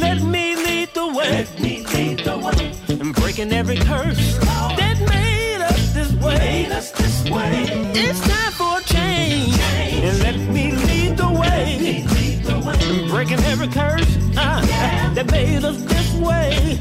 Let 0.00 0.22
me 0.22 0.56
lead 0.56 0.94
the 0.94 1.06
way. 1.06 1.30
Let 1.30 1.60
me 1.60 1.84
lead 1.86 2.18
the 2.20 2.36
way. 2.38 2.72
And 2.88 3.14
breaking 3.14 3.52
every 3.52 3.76
curse 3.76 4.38
that 4.38 4.98
made 5.08 5.62
us 5.62 5.92
this 5.92 6.12
way. 6.14 6.66
Us 6.66 6.90
this 6.92 7.30
way. 7.30 7.66
It's 7.94 8.20
time 8.20 8.52
for 8.52 8.78
a 8.78 8.82
change. 8.82 9.58
And 9.58 10.18
let 10.20 10.36
me 10.36 10.72
lead 10.72 11.16
the 11.16 11.28
way. 11.28 12.04
And 12.46 13.10
breaking 13.10 13.40
every 13.44 13.68
curse 13.68 14.16
uh, 14.36 14.60
that 15.14 15.30
made 15.30 15.64
us 15.64 15.82
this 15.82 16.14
way. 16.14 16.78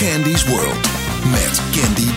Candy's 0.00 0.46
World 0.46 0.82
met 1.30 1.60
Candy. 1.74 2.08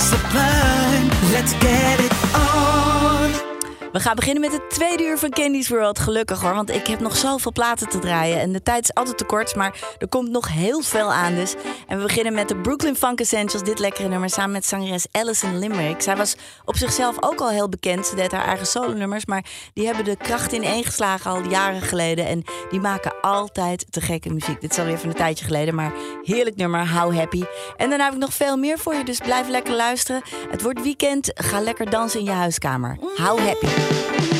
Sublime, 0.00 1.08
let's 1.30 1.52
get 1.60 2.00
it 2.00 2.12
on. 2.34 3.49
We 3.92 4.00
gaan 4.00 4.14
beginnen 4.14 4.40
met 4.40 4.52
het 4.52 4.70
tweede 4.70 5.02
uur 5.02 5.18
van 5.18 5.30
Candy's 5.30 5.68
World. 5.68 5.98
Gelukkig 5.98 6.40
hoor, 6.40 6.54
want 6.54 6.70
ik 6.70 6.86
heb 6.86 7.00
nog 7.00 7.16
zoveel 7.16 7.52
platen 7.52 7.88
te 7.88 7.98
draaien. 7.98 8.40
En 8.40 8.52
de 8.52 8.62
tijd 8.62 8.82
is 8.82 8.94
altijd 8.94 9.18
te 9.18 9.24
kort, 9.24 9.54
maar 9.54 9.94
er 9.98 10.08
komt 10.08 10.30
nog 10.30 10.52
heel 10.52 10.80
veel 10.80 11.12
aan 11.12 11.34
dus. 11.34 11.54
En 11.86 11.96
we 11.96 12.02
beginnen 12.02 12.34
met 12.34 12.48
de 12.48 12.56
Brooklyn 12.56 12.96
Funk 12.96 13.20
Essentials. 13.20 13.64
Dit 13.64 13.78
lekkere 13.78 14.08
nummer 14.08 14.30
samen 14.30 14.50
met 14.50 14.66
zangeres 14.66 15.06
Alison 15.10 15.58
Limerick. 15.58 16.02
Zij 16.02 16.16
was 16.16 16.36
op 16.64 16.76
zichzelf 16.76 17.16
ook 17.20 17.40
al 17.40 17.48
heel 17.48 17.68
bekend. 17.68 18.06
Ze 18.06 18.14
deed 18.14 18.32
haar 18.32 18.44
eigen 18.44 18.66
solo-nummers, 18.66 19.26
maar 19.26 19.44
die 19.74 19.86
hebben 19.86 20.04
de 20.04 20.16
kracht 20.16 20.52
ineengeslagen 20.52 21.30
al 21.30 21.48
jaren 21.48 21.82
geleden. 21.82 22.26
En 22.26 22.44
die 22.70 22.80
maken 22.80 23.20
altijd 23.20 23.86
te 23.90 24.00
gekke 24.00 24.32
muziek. 24.32 24.60
Dit 24.60 24.70
is 24.70 24.78
alweer 24.78 24.98
van 24.98 25.08
een 25.08 25.14
tijdje 25.14 25.44
geleden, 25.44 25.74
maar 25.74 25.92
heerlijk 26.22 26.56
nummer. 26.56 26.88
How 26.88 27.14
happy. 27.16 27.42
En 27.76 27.88
daarna 27.88 28.04
heb 28.04 28.14
ik 28.14 28.20
nog 28.20 28.34
veel 28.34 28.56
meer 28.56 28.78
voor 28.78 28.94
je, 28.94 29.04
dus 29.04 29.18
blijf 29.18 29.48
lekker 29.48 29.74
luisteren. 29.74 30.22
Het 30.50 30.62
wordt 30.62 30.82
weekend. 30.82 31.30
Ga 31.34 31.60
lekker 31.60 31.90
dansen 31.90 32.18
in 32.18 32.24
je 32.24 32.32
huiskamer. 32.32 32.98
How 33.16 33.38
happy. 33.38 33.79
thank 33.88 34.34
you. 34.34 34.39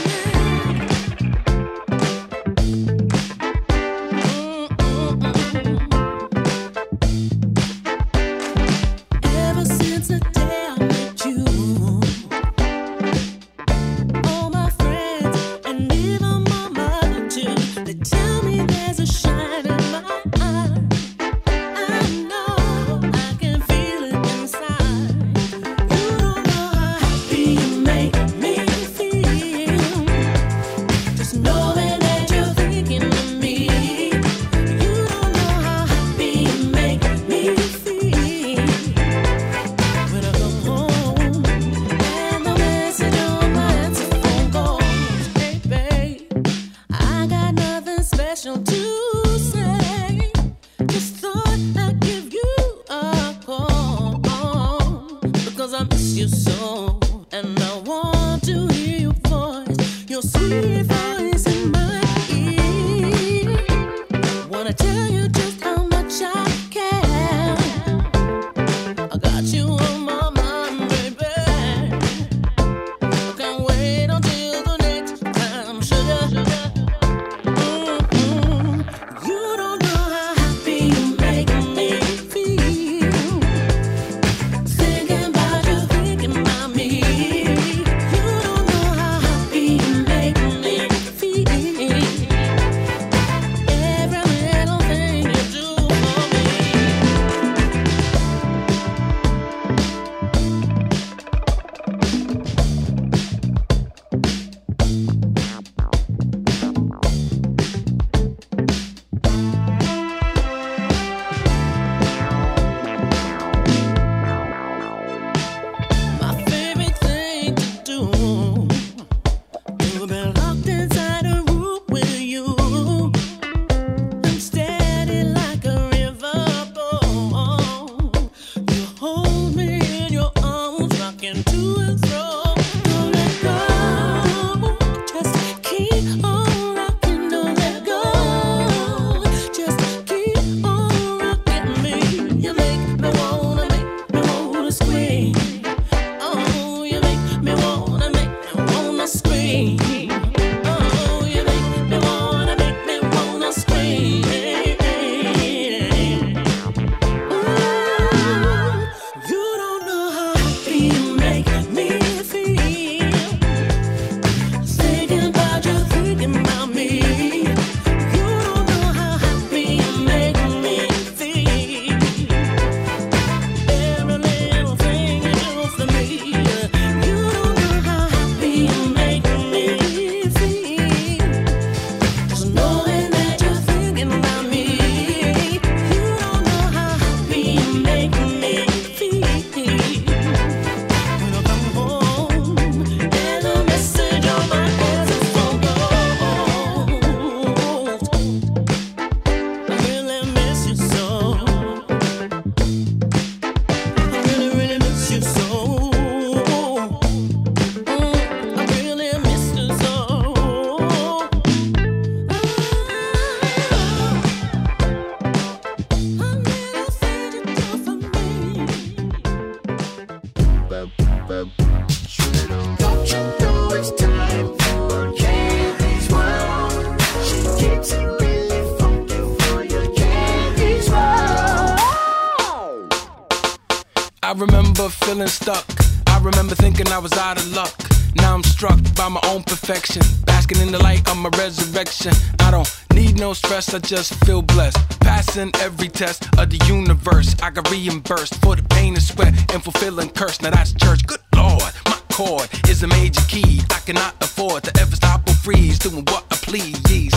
By 238.95 239.09
my 239.09 239.21
own 239.25 239.43
perfection. 239.43 240.03
Basking 240.25 240.61
in 240.61 240.73
the 240.73 240.79
light 240.79 241.09
of 241.11 241.17
my 241.17 241.31
resurrection. 241.39 242.13
I 242.41 242.51
don't 242.51 242.69
need 242.95 243.19
no 243.19 243.33
stress, 243.33 243.73
I 243.75 243.79
just 243.79 244.15
feel 244.25 244.43
blessed. 244.43 244.79
Passing 245.01 245.51
every 245.61 245.89
test 245.89 246.25
of 246.39 246.51
the 246.51 246.65
universe. 246.67 247.35
I 247.43 247.51
got 247.51 247.71
reimbursed 247.71 248.41
for 248.43 248.57
the 248.57 248.63
pain 248.63 248.95
and 248.95 249.03
sweat 249.03 249.35
and 249.53 249.63
fulfilling 249.63 250.11
curse. 250.11 250.41
Now 250.41 250.51
that's 250.51 250.73
church. 250.73 251.07
Good 251.07 251.21
lord, 251.35 251.73
my 251.87 252.01
chord 252.13 252.49
is 252.69 252.83
a 252.83 252.89
major 252.89 253.23
key. 253.29 253.61
I 253.71 253.81
cannot 253.81 254.15
afford 254.23 254.65
to 254.65 254.81
ever 254.81 254.97
stop 254.97 255.29
or 255.29 255.35
freeze. 255.35 255.79
Doing 255.79 256.05
what 256.05 256.25
I 256.31 256.37
please. 256.37 257.13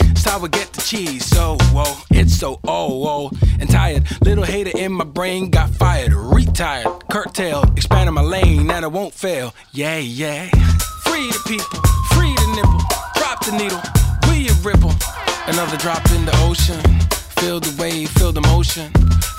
It's 0.00 0.24
how 0.24 0.42
I 0.42 0.48
get 0.48 0.72
the 0.72 0.80
cheese. 0.80 1.24
So, 1.26 1.56
whoa, 1.72 1.98
it's 2.10 2.36
so 2.36 2.60
oh, 2.64 3.06
oh, 3.06 3.30
and 3.60 3.68
tired. 3.68 4.04
Little 4.22 4.44
hater 4.44 4.76
in 4.76 4.92
my 4.92 5.04
brain 5.04 5.50
got 5.50 5.70
fired, 5.70 6.12
retired, 6.12 6.86
curtailed, 7.10 7.76
expanding 7.76 8.14
my 8.14 8.22
lane, 8.22 8.70
and 8.70 8.84
I 8.84 8.88
won't 8.88 9.12
fail. 9.12 9.54
Yeah, 9.72 9.98
yeah. 9.98 10.50
Free 11.16 11.30
the 11.30 11.42
people, 11.48 11.80
free 12.12 12.34
the 12.34 12.46
nipple, 12.56 12.78
drop 13.14 13.42
the 13.42 13.52
needle, 13.52 13.80
we 14.28 14.50
a 14.50 14.54
ripple. 14.60 14.92
Another 15.46 15.78
drop 15.78 16.04
in 16.12 16.26
the 16.26 16.36
ocean, 16.44 16.78
feel 17.40 17.58
the 17.58 17.74
wave, 17.80 18.10
feel 18.10 18.32
the 18.32 18.42
motion. 18.42 18.92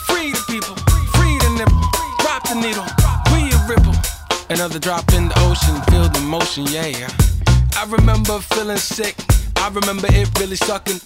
Free 0.09 0.31
the 0.31 0.43
people, 0.49 0.75
free 1.13 1.37
the 1.37 1.53
nipple, 1.53 1.85
drop 2.17 2.41
the 2.49 2.55
needle, 2.55 2.87
we 3.29 3.53
a 3.53 3.59
ripple. 3.69 3.93
Another 4.49 4.79
drop 4.79 5.13
in 5.13 5.29
the 5.29 5.37
ocean, 5.45 5.79
feel 5.91 6.09
the 6.09 6.21
motion, 6.21 6.65
yeah. 6.65 7.07
I 7.77 7.85
remember 7.87 8.39
feeling 8.39 8.77
sick. 8.77 9.15
I 9.57 9.69
remember 9.69 10.07
it 10.09 10.27
really 10.39 10.55
sucking. 10.55 10.99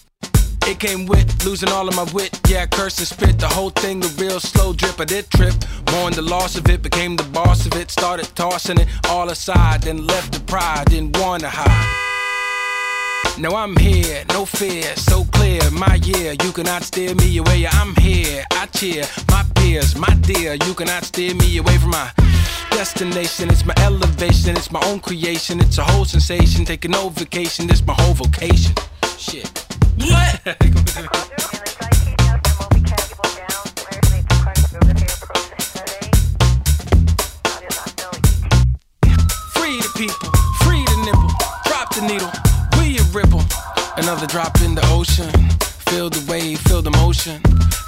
It 0.68 0.80
came 0.80 1.05
with 1.05 1.45
losing 1.45 1.70
all 1.70 1.88
of 1.88 1.95
my 1.95 2.05
wit. 2.14 2.39
Yeah, 2.47 2.66
curse 2.66 2.97
and 2.99 3.07
spit. 3.07 3.39
The 3.39 3.47
whole 3.47 3.72
thing 3.72 4.03
a 4.03 4.07
real 4.22 4.39
slow 4.39 4.74
drip. 4.74 4.99
I 4.99 5.05
did 5.05 5.30
trip. 5.30 5.53
Mourned 5.91 6.16
the 6.16 6.22
loss 6.22 6.55
of 6.57 6.68
it. 6.70 6.82
Became 6.82 7.16
the 7.16 7.24
boss 7.24 7.66
of 7.66 7.76
it. 7.76 7.91
Started 7.91 8.30
tossing 8.36 8.80
it 8.80 8.88
all 9.09 9.30
aside. 9.30 9.84
Then 9.84 10.05
left 10.05 10.34
the 10.34 10.39
pride. 10.41 10.86
Didn't 10.86 11.18
wanna 11.18 11.49
hide. 11.49 12.01
Now 13.38 13.55
I'm 13.55 13.76
here, 13.78 14.24
no 14.30 14.45
fear, 14.45 14.84
so 14.95 15.24
clear. 15.24 15.62
My 15.72 15.95
year, 15.95 16.36
you 16.43 16.51
cannot 16.51 16.84
steer 16.84 17.16
me 17.16 17.38
away. 17.38 17.66
I'm 17.66 17.95
here, 17.95 18.43
I 18.51 18.66
cheer 18.68 19.05
my 19.30 19.43
peers, 19.55 19.97
my 19.97 20.14
dear. 20.22 20.55
You 20.66 20.74
cannot 20.74 21.05
steer 21.05 21.34
me 21.34 21.57
away 21.57 21.78
from 21.78 21.91
my 21.91 22.12
destination. 22.72 23.49
It's 23.49 23.66
my 23.66 23.74
elevation, 23.78 24.57
it's 24.57 24.72
my 24.72 24.82
own 24.86 24.99
creation. 24.99 25.59
It's 25.59 25.78
a 25.78 25.84
whole 25.84 26.05
sensation. 26.05 26.66
Taking 26.66 26.91
no 26.91 27.09
vacation, 27.09 27.70
it's 27.70 27.86
my 27.86 27.93
whole 27.93 28.14
vocation. 28.14 28.76
Shit. 29.18 29.70
What? 30.02 30.41
Free 39.54 39.78
the 39.78 39.91
people, 39.95 40.30
free 40.62 40.84
the 40.86 40.97
nipple, 41.06 41.30
drop 41.66 41.93
the 41.93 42.02
needle, 42.02 42.32
we 42.80 42.97
a 42.97 43.04
ripple. 43.14 43.43
Another 43.97 44.26
drop 44.26 44.60
in 44.62 44.74
the 44.74 44.82
ocean, 44.88 45.30
feel 45.89 46.10
the 46.10 46.26
wave, 46.28 46.60
feel 46.62 46.82
the 46.82 46.89
motion. 46.89 47.39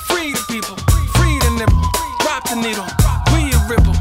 Free 0.05 0.34
the 0.34 0.45
people, 0.47 0.78
free 1.18 1.39
the 1.39 1.49
nipple, 1.57 1.82
drop 2.20 2.47
the 2.47 2.55
needle, 2.55 2.86
we 3.34 3.51
a 3.53 3.59
ripple. 3.68 3.95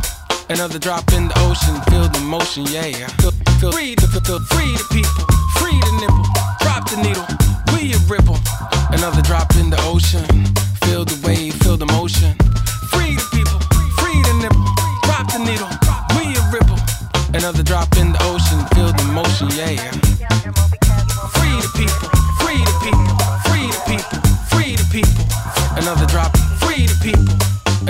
Another 0.50 0.78
drop 0.78 1.10
in 1.12 1.28
the 1.28 1.38
ocean, 1.48 1.80
feel 1.88 2.08
the 2.08 2.20
motion, 2.20 2.66
yeah. 2.66 3.06
Feel, 3.22 3.30
feel, 3.58 3.72
free 3.72 3.94
the, 3.94 4.06
feel, 4.06 4.40
free 4.52 4.72
the 4.76 4.84
people, 4.92 5.24
free 5.56 5.80
the 5.80 5.92
nipple, 6.04 6.26
drop 6.60 6.84
the 6.90 6.96
needle, 7.00 7.41
we 7.82 7.92
a 7.94 7.98
ripple. 8.06 8.38
Another 8.90 9.22
drop 9.22 9.54
in 9.56 9.70
the 9.70 9.80
ocean, 9.90 10.26
feel 10.86 11.04
the 11.04 11.18
wave, 11.26 11.54
feel 11.62 11.76
the 11.76 11.86
motion. 11.86 12.34
Free 12.94 13.14
the 13.18 13.26
people, 13.34 13.58
free 13.98 14.18
the 14.22 14.34
nipple, 14.38 14.70
drop 15.02 15.26
the 15.34 15.42
needle, 15.42 15.72
we 16.14 16.30
a 16.38 16.42
ripple. 16.54 16.78
Another 17.34 17.62
drop 17.62 17.90
in 17.98 18.12
the 18.12 18.22
ocean, 18.30 18.60
feel 18.74 18.92
the 18.94 19.06
motion, 19.10 19.50
yeah. 19.58 19.82
Free 21.34 21.56
the 21.58 21.70
people, 21.74 22.08
free 22.38 22.60
the 22.62 22.76
people, 22.86 23.10
free 23.50 23.66
the 23.66 23.82
people, 23.90 24.18
free 24.52 24.72
the 24.78 24.86
people. 24.94 25.24
Another 25.74 26.06
drop, 26.06 26.30
free 26.62 26.86
the 26.86 26.98
people, 27.02 27.34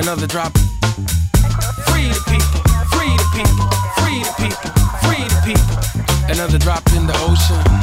another 0.01 0.27
drop. 0.27 0.53
Free 1.91 2.09
the 2.09 2.23
people, 2.33 2.61
free 2.97 3.13
the 3.21 3.29
people, 3.37 3.69
free 4.01 4.21
the 4.25 4.33
people, 4.41 4.71
free 5.05 5.25
the 5.29 5.41
people. 5.45 5.77
Another 6.33 6.59
drop 6.59 6.85
in 6.97 7.07
the 7.07 7.17
ocean. 7.29 7.82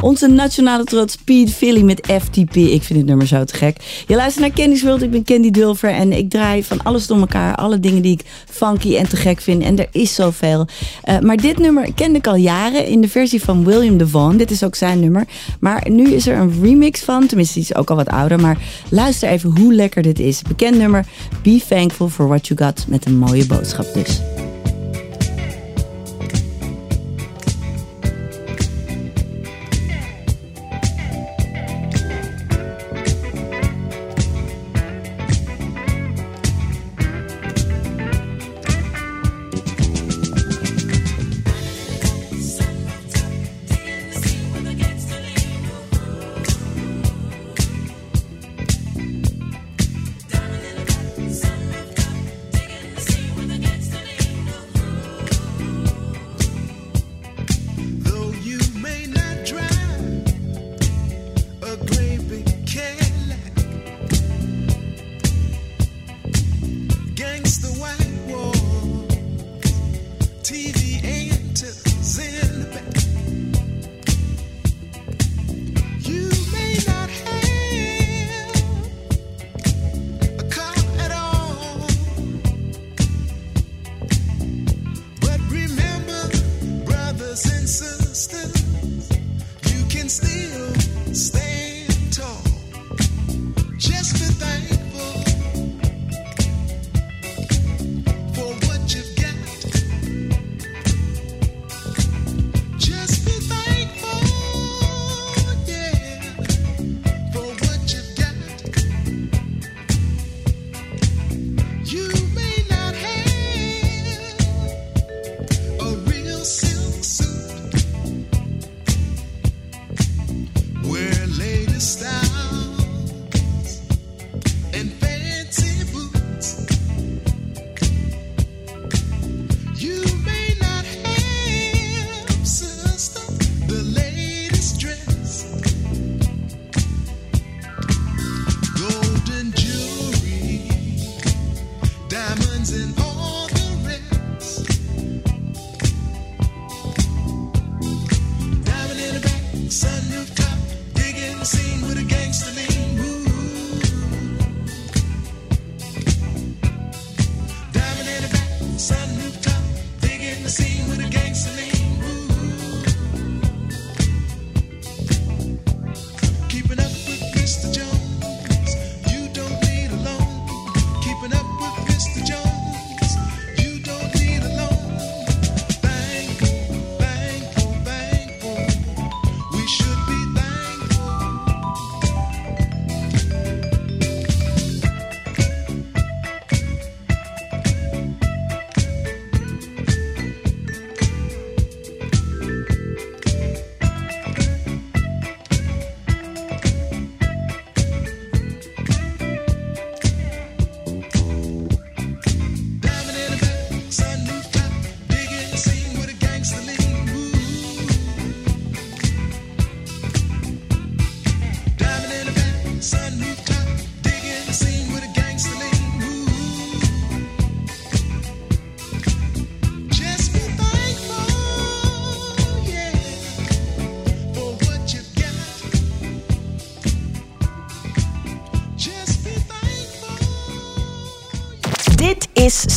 Onze 0.00 0.26
nationale 0.26 0.84
trots 0.84 1.16
Pete 1.16 1.52
Philly 1.52 1.82
met 1.82 2.06
FTP. 2.20 2.56
Ik 2.56 2.82
vind 2.82 2.98
dit 2.98 3.04
nummer 3.06 3.26
zo 3.26 3.44
te 3.44 3.54
gek. 3.54 3.76
Je 4.06 4.14
luistert 4.14 4.46
naar 4.46 4.54
Candy's 4.54 4.82
World. 4.82 5.02
Ik 5.02 5.10
ben 5.10 5.24
Candy 5.24 5.50
Dulver. 5.50 5.90
En 5.90 6.12
ik 6.12 6.30
draai 6.30 6.64
van 6.64 6.82
alles 6.82 7.06
door 7.06 7.18
elkaar. 7.18 7.54
Alle 7.54 7.80
dingen 7.80 8.02
die 8.02 8.12
ik 8.12 8.24
funky 8.50 8.96
en 8.96 9.08
te 9.08 9.16
gek 9.16 9.40
vind. 9.40 9.62
En 9.62 9.78
er 9.78 9.88
is 9.92 10.14
zoveel. 10.14 10.66
Eh, 11.02 11.18
maar 11.18 11.36
dit 11.36 11.58
nummer 11.58 11.94
kende 11.94 12.18
ik 12.18 12.26
al 12.26 12.34
jaren. 12.34 12.86
In 12.86 13.00
de 13.00 13.08
versie 13.08 13.42
van 13.42 13.64
William 13.64 13.96
DeVaughn. 13.96 14.36
Dit 14.36 14.50
is 14.50 14.64
ook 14.64 14.74
zijn 14.74 15.00
nummer. 15.00 15.24
Maar 15.60 15.86
nu 15.90 16.10
is 16.12 16.26
er 16.26 16.36
een 16.36 16.62
remix 16.62 17.00
van. 17.00 17.26
Tenminste, 17.26 17.54
die 17.54 17.68
is 17.70 17.74
ook 17.74 17.90
al 17.90 17.96
wat 17.96 18.08
ouder. 18.08 18.40
Maar 18.40 18.58
luister 18.90 19.28
even 19.28 19.58
hoe 19.58 19.74
lekker 19.74 20.02
dit 20.02 20.18
is. 20.18 20.42
Bekend 20.42 20.76
nummer. 20.76 21.06
Be 21.42 21.60
thankful 21.68 22.08
for 22.08 22.28
what 22.28 22.46
you 22.46 22.64
got. 22.64 22.84
Met 22.88 23.06
een 23.06 23.18
mooie 23.18 23.46
boodschap 23.46 23.94
dus. 23.94 24.20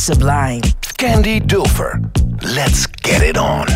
Sublime. 0.04 0.60
Candy 0.98 1.40
Dulfer. 1.40 1.98
Let's 2.42 2.86
get 2.86 3.22
it 3.22 3.38
on. 3.38 3.73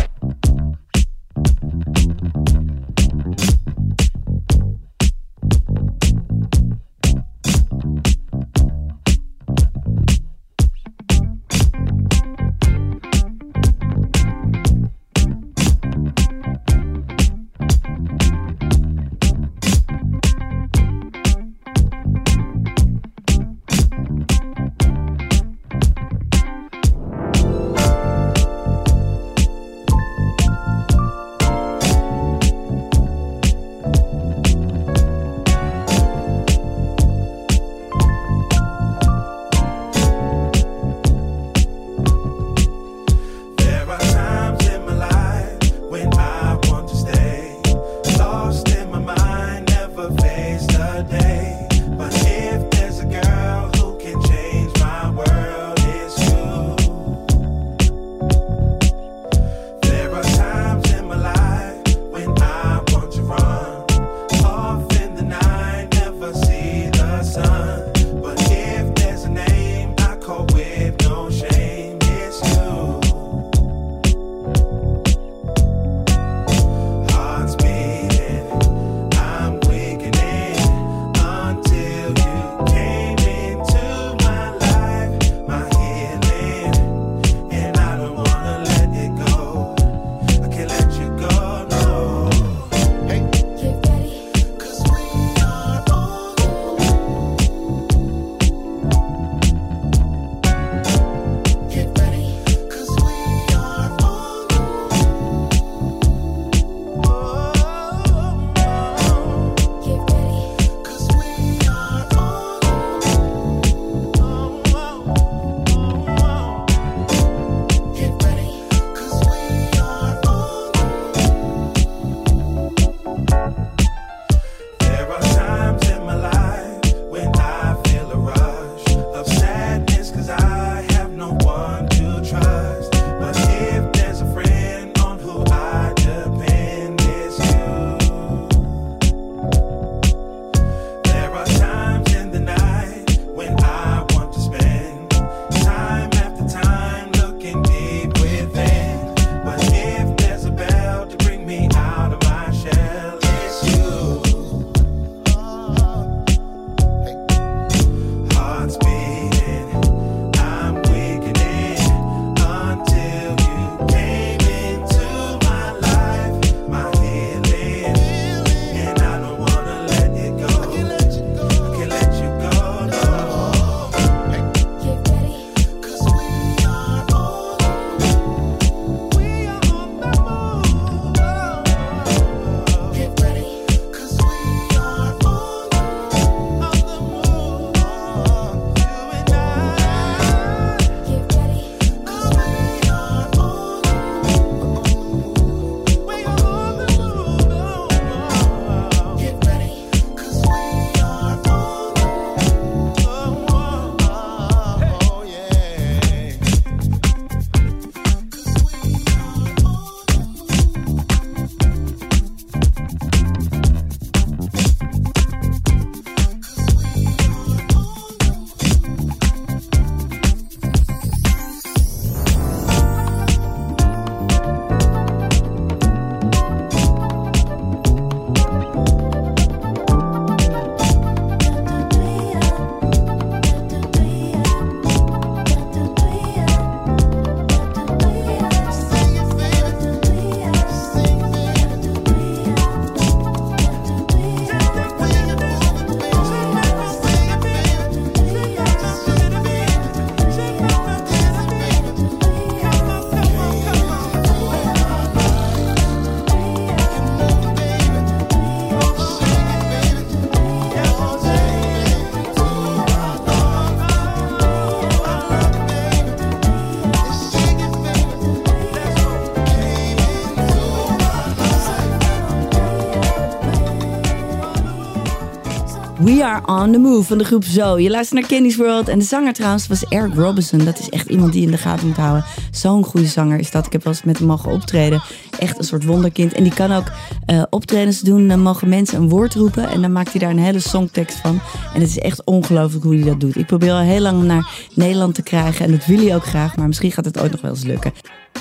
On 276.49 276.71
The 276.71 276.77
Move 276.77 277.03
van 277.03 277.17
de 277.17 277.23
groep 277.23 277.43
Zo. 277.43 277.79
Je 277.79 277.89
luistert 277.89 278.19
naar 278.19 278.29
Candy's 278.29 278.55
World. 278.55 278.87
En 278.87 278.99
de 278.99 279.05
zanger 279.05 279.33
trouwens 279.33 279.67
was 279.67 279.85
Eric 279.85 280.13
Robinson. 280.13 280.65
Dat 280.65 280.79
is 280.79 280.89
echt 280.89 281.09
iemand 281.09 281.33
die 281.33 281.41
in 281.41 281.51
de 281.51 281.57
gaten 281.57 281.87
moet 281.87 281.97
houden. 281.97 282.25
Zo'n 282.51 282.83
goede 282.83 283.07
zanger 283.07 283.39
is 283.39 283.51
dat. 283.51 283.65
Ik 283.65 283.71
heb 283.71 283.83
wel 283.83 283.93
eens 283.93 284.03
met 284.03 284.17
hem 284.17 284.27
mogen 284.27 284.51
optreden. 284.51 285.01
Echt 285.39 285.57
een 285.57 285.63
soort 285.63 285.85
wonderkind. 285.85 286.33
En 286.33 286.43
die 286.43 286.53
kan 286.53 286.71
ook 286.71 286.91
eh, 287.25 287.43
optredens 287.49 288.01
doen. 288.01 288.27
Dan 288.27 288.39
mogen 288.39 288.69
mensen 288.69 289.01
een 289.01 289.09
woord 289.09 289.35
roepen. 289.35 289.69
En 289.69 289.81
dan 289.81 289.91
maakt 289.91 290.11
hij 290.11 290.19
daar 290.19 290.29
een 290.29 290.39
hele 290.39 290.59
songtekst 290.59 291.17
van. 291.17 291.39
En 291.73 291.81
het 291.81 291.89
is 291.89 291.99
echt 291.99 292.23
ongelooflijk 292.23 292.83
hoe 292.83 292.95
hij 292.95 293.03
dat 293.03 293.19
doet. 293.19 293.35
Ik 293.35 293.45
probeer 293.45 293.71
al 293.71 293.79
heel 293.79 294.01
lang 294.01 294.23
naar 294.23 294.49
Nederland 294.73 295.15
te 295.15 295.23
krijgen. 295.23 295.65
En 295.65 295.71
dat 295.71 295.85
wil 295.85 295.97
hij 295.99 296.15
ook 296.15 296.25
graag. 296.25 296.55
Maar 296.55 296.67
misschien 296.67 296.91
gaat 296.91 297.05
het 297.05 297.19
ooit 297.19 297.31
nog 297.31 297.41
wel 297.41 297.51
eens 297.51 297.63
lukken. 297.63 297.93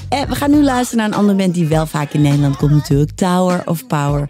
En 0.08 0.28
we 0.28 0.34
gaan 0.34 0.50
nu 0.50 0.62
luisteren 0.62 0.96
naar 0.98 1.12
een 1.12 1.18
andere 1.18 1.38
band 1.38 1.54
die 1.54 1.66
wel 1.66 1.86
vaak 1.86 2.12
in 2.12 2.22
Nederland 2.22 2.56
komt 2.56 2.72
natuurlijk. 2.72 3.10
Tower 3.10 3.62
of 3.64 3.86
Power. 3.86 4.28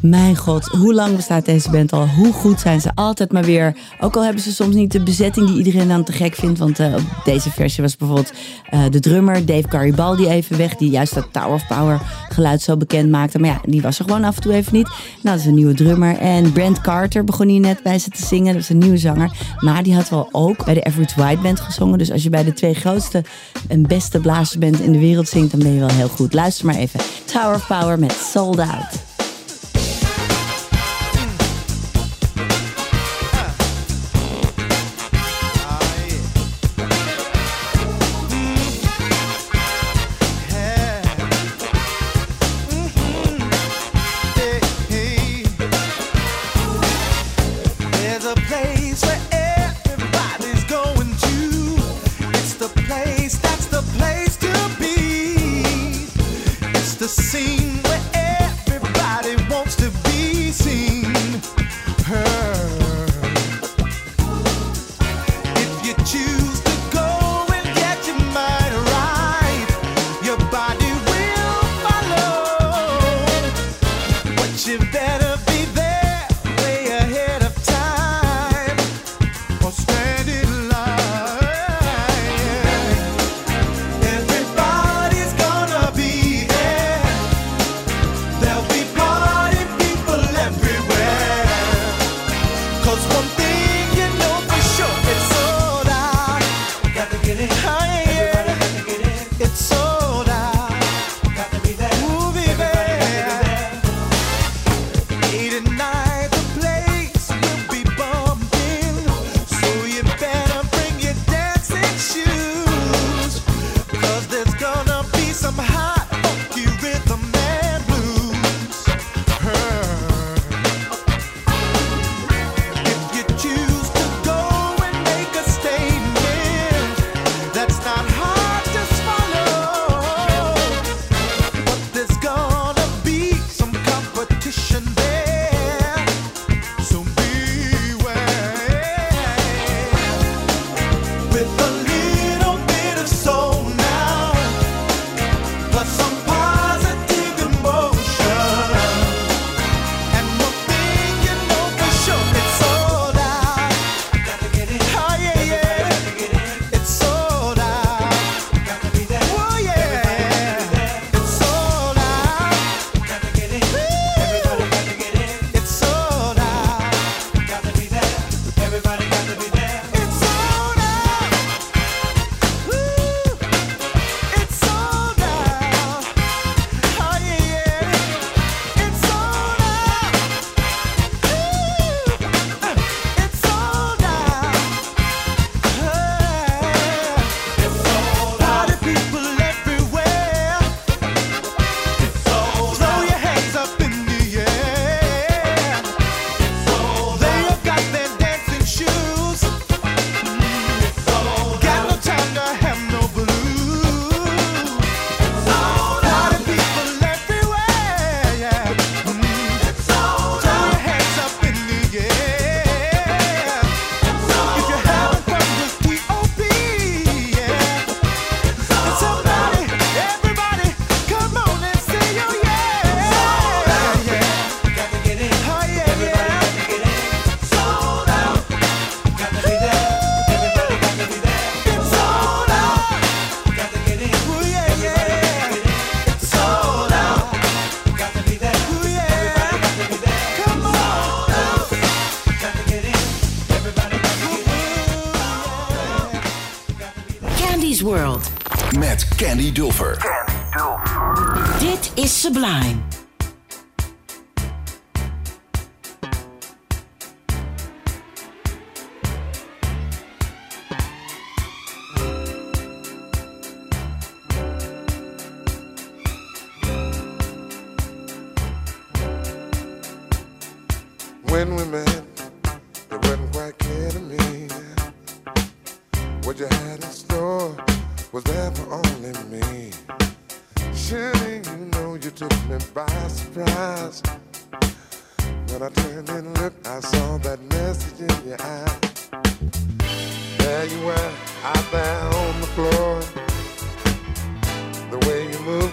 Mijn 0.00 0.36
god, 0.36 0.64
hoe 0.64 0.94
lang 0.94 1.16
bestaat 1.16 1.44
deze 1.44 1.70
band 1.70 1.92
al? 1.92 2.08
Hoe 2.08 2.32
goed 2.32 2.60
zijn 2.60 2.80
ze 2.80 2.90
altijd 2.94 3.32
maar 3.32 3.44
weer? 3.44 3.76
Ook 4.00 4.16
al 4.16 4.24
hebben 4.24 4.42
ze 4.42 4.52
soms 4.52 4.74
niet 4.74 4.92
de 4.92 5.02
bezetting 5.02 5.46
die 5.46 5.56
iedereen 5.56 5.88
dan 5.88 6.04
te 6.04 6.12
gek 6.12 6.34
vindt. 6.34 6.58
Want 6.58 6.78
eh, 6.78 6.94
op 6.94 7.24
deze 7.24 7.50
versie 7.50 7.82
was 7.82 7.96
bijvoorbeeld 7.96 8.32
eh, 8.70 8.80
de 8.90 9.00
drummer 9.00 9.46
Dave 9.46 9.68
Garibaldi 9.68 10.28
even 10.28 10.56
weg. 10.56 10.76
Die 10.76 10.90
juist 10.90 11.14
dat 11.14 11.28
Tower 11.32 11.52
of 11.52 11.66
Power 11.66 12.00
geluid 12.28 12.62
zo 12.62 12.76
bekend 12.76 13.10
maakte. 13.10 13.38
Maar 13.38 13.50
ja, 13.50 13.60
die 13.64 13.82
was 13.82 13.98
er 13.98 14.04
gewoon 14.04 14.24
af 14.24 14.36
en 14.36 14.42
toe 14.42 14.52
even 14.52 14.74
niet. 14.74 14.88
Nou, 14.88 14.96
dat 15.22 15.38
is 15.38 15.46
een 15.46 15.54
nieuwe 15.54 15.74
drummer. 15.74 16.18
En 16.18 16.52
Brent 16.52 16.80
Carter 16.80 17.24
begon 17.24 17.48
hier 17.48 17.60
net 17.60 17.82
bij 17.82 17.98
ze 17.98 18.10
te 18.10 18.26
zingen. 18.26 18.52
Dat 18.52 18.62
is 18.62 18.68
een 18.68 18.78
nieuwe 18.78 18.98
zanger. 18.98 19.30
Maar 19.60 19.82
die 19.82 19.94
had 19.94 20.08
wel 20.08 20.28
ook 20.32 20.64
bij 20.64 20.74
de 20.74 20.84
Average 20.84 21.20
White 21.20 21.40
Band 21.42 21.60
gezongen. 21.60 21.98
Dus 21.98 22.12
als 22.12 22.22
je 22.22 22.30
bij 22.30 22.44
de 22.44 22.52
twee 22.52 22.74
grootste 22.74 23.24
en 23.68 23.82
beste 23.82 24.20
blazers 24.20 24.58
bent 24.58 24.80
in 24.80 24.92
de 24.92 24.98
wereld 24.98 25.28
zingt, 25.28 25.50
dan 25.50 25.60
ben 25.60 25.72
je 25.72 25.80
wel 25.80 25.88
heel 25.88 26.08
goed. 26.08 26.34
Luister 26.34 26.66
maar 26.66 26.76
even. 26.76 27.00
Tower 27.24 27.54
of 27.54 27.66
Power 27.66 27.98
met 27.98 28.12
Sold 28.12 28.58
Out. 28.58 29.07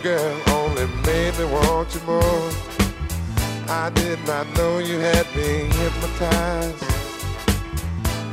Girl, 0.05 0.39
only 0.49 0.85
made 1.03 1.35
me 1.39 1.45
want 1.45 1.91
you 1.95 2.01
more. 2.01 2.49
I 3.67 3.89
did 3.95 4.19
not 4.27 4.45
know 4.55 4.77
you 4.77 4.99
had 4.99 5.25
me 5.35 5.65
hypnotized 5.79 6.79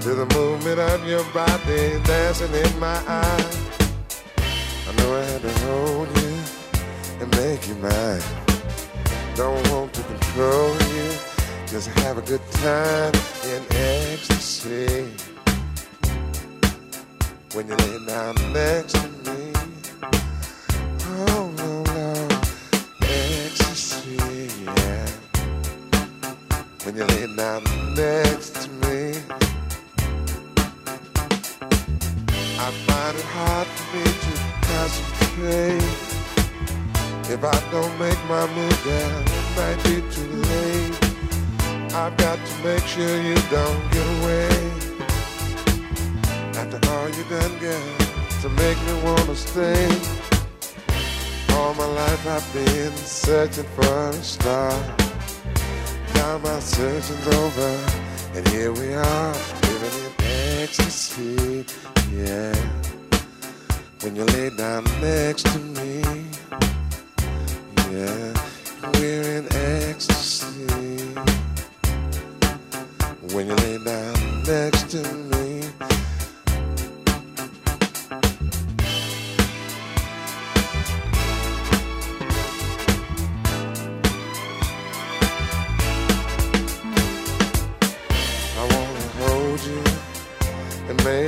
to 0.02 0.10
the 0.14 0.26
movement 0.34 0.78
of 0.78 1.08
your 1.08 1.24
body 1.32 1.98
dancing 2.04 2.52
in 2.52 2.78
my 2.78 2.98
eyes. 3.08 3.56
I 4.86 4.92
know 4.98 5.16
I 5.16 5.24
had 5.24 5.40
to 5.40 5.52
hold 5.64 6.08
you 6.18 6.34
and 7.20 7.36
make 7.38 7.66
you 7.66 7.76
mine. 7.76 8.20
Don't 9.34 9.66
want 9.70 9.94
to 9.94 10.02
control 10.02 10.74
you, 10.92 11.08
just 11.68 11.88
have 12.02 12.18
a 12.18 12.22
good 12.32 12.46
time 12.50 13.14
in 13.44 13.62
ecstasy. 13.70 15.08
When 17.54 17.66
you 17.66 17.76
lay 17.76 18.06
down 18.06 18.34
next 18.52 19.11
When 26.84 26.96
you 26.96 27.04
lay 27.04 27.36
down 27.36 27.62
next 27.94 28.56
to 28.56 28.68
me, 28.68 29.14
I 32.58 32.70
find 32.86 33.16
it 33.16 33.24
hard 33.36 33.68
for 33.68 33.96
me 33.96 34.02
to 34.24 34.32
concentrate. 34.66 36.12
If 37.30 37.44
I 37.44 37.70
don't 37.70 37.96
make 38.00 38.18
my 38.28 38.46
move, 38.56 38.84
then 38.84 39.22
it 39.22 39.46
might 39.56 39.78
be 39.84 40.02
too 40.10 40.26
late. 40.50 41.94
I've 41.94 42.16
got 42.16 42.44
to 42.44 42.64
make 42.64 42.84
sure 42.84 43.16
you 43.22 43.36
don't 43.48 43.82
get 43.92 44.06
away. 44.18 44.50
After 46.58 46.80
all 46.90 47.08
you've 47.10 47.28
done, 47.28 47.58
girl, 47.60 47.96
to 48.42 48.48
make 48.48 48.78
me 48.86 48.94
wanna 49.04 49.36
stay. 49.36 49.86
All 51.50 51.74
my 51.74 51.86
life 51.86 52.26
I've 52.26 52.52
been 52.52 52.96
searching 52.96 53.68
for 53.76 54.08
a 54.08 54.12
star. 54.14 55.01
Now 56.22 56.38
my 56.38 56.60
searching's 56.60 57.26
over, 57.26 57.70
and 58.34 58.46
here 58.50 58.72
we 58.72 58.94
are, 58.94 59.34
living 59.62 59.96
in 60.04 60.12
ecstasy. 60.62 61.66
Yeah, 62.14 62.54
when 64.02 64.14
you 64.14 64.24
lay 64.26 64.50
down 64.50 64.84
next 65.00 65.46
to 65.46 65.58
me, 65.58 66.00
yeah, 67.90 68.32
we're 68.94 69.30
in 69.38 69.46
ecstasy. 69.50 70.68
When 73.34 73.48
you 73.48 73.56
lay 73.56 73.78
down 73.84 74.44
next 74.44 74.90
to 74.92 75.02
me. 75.02 75.31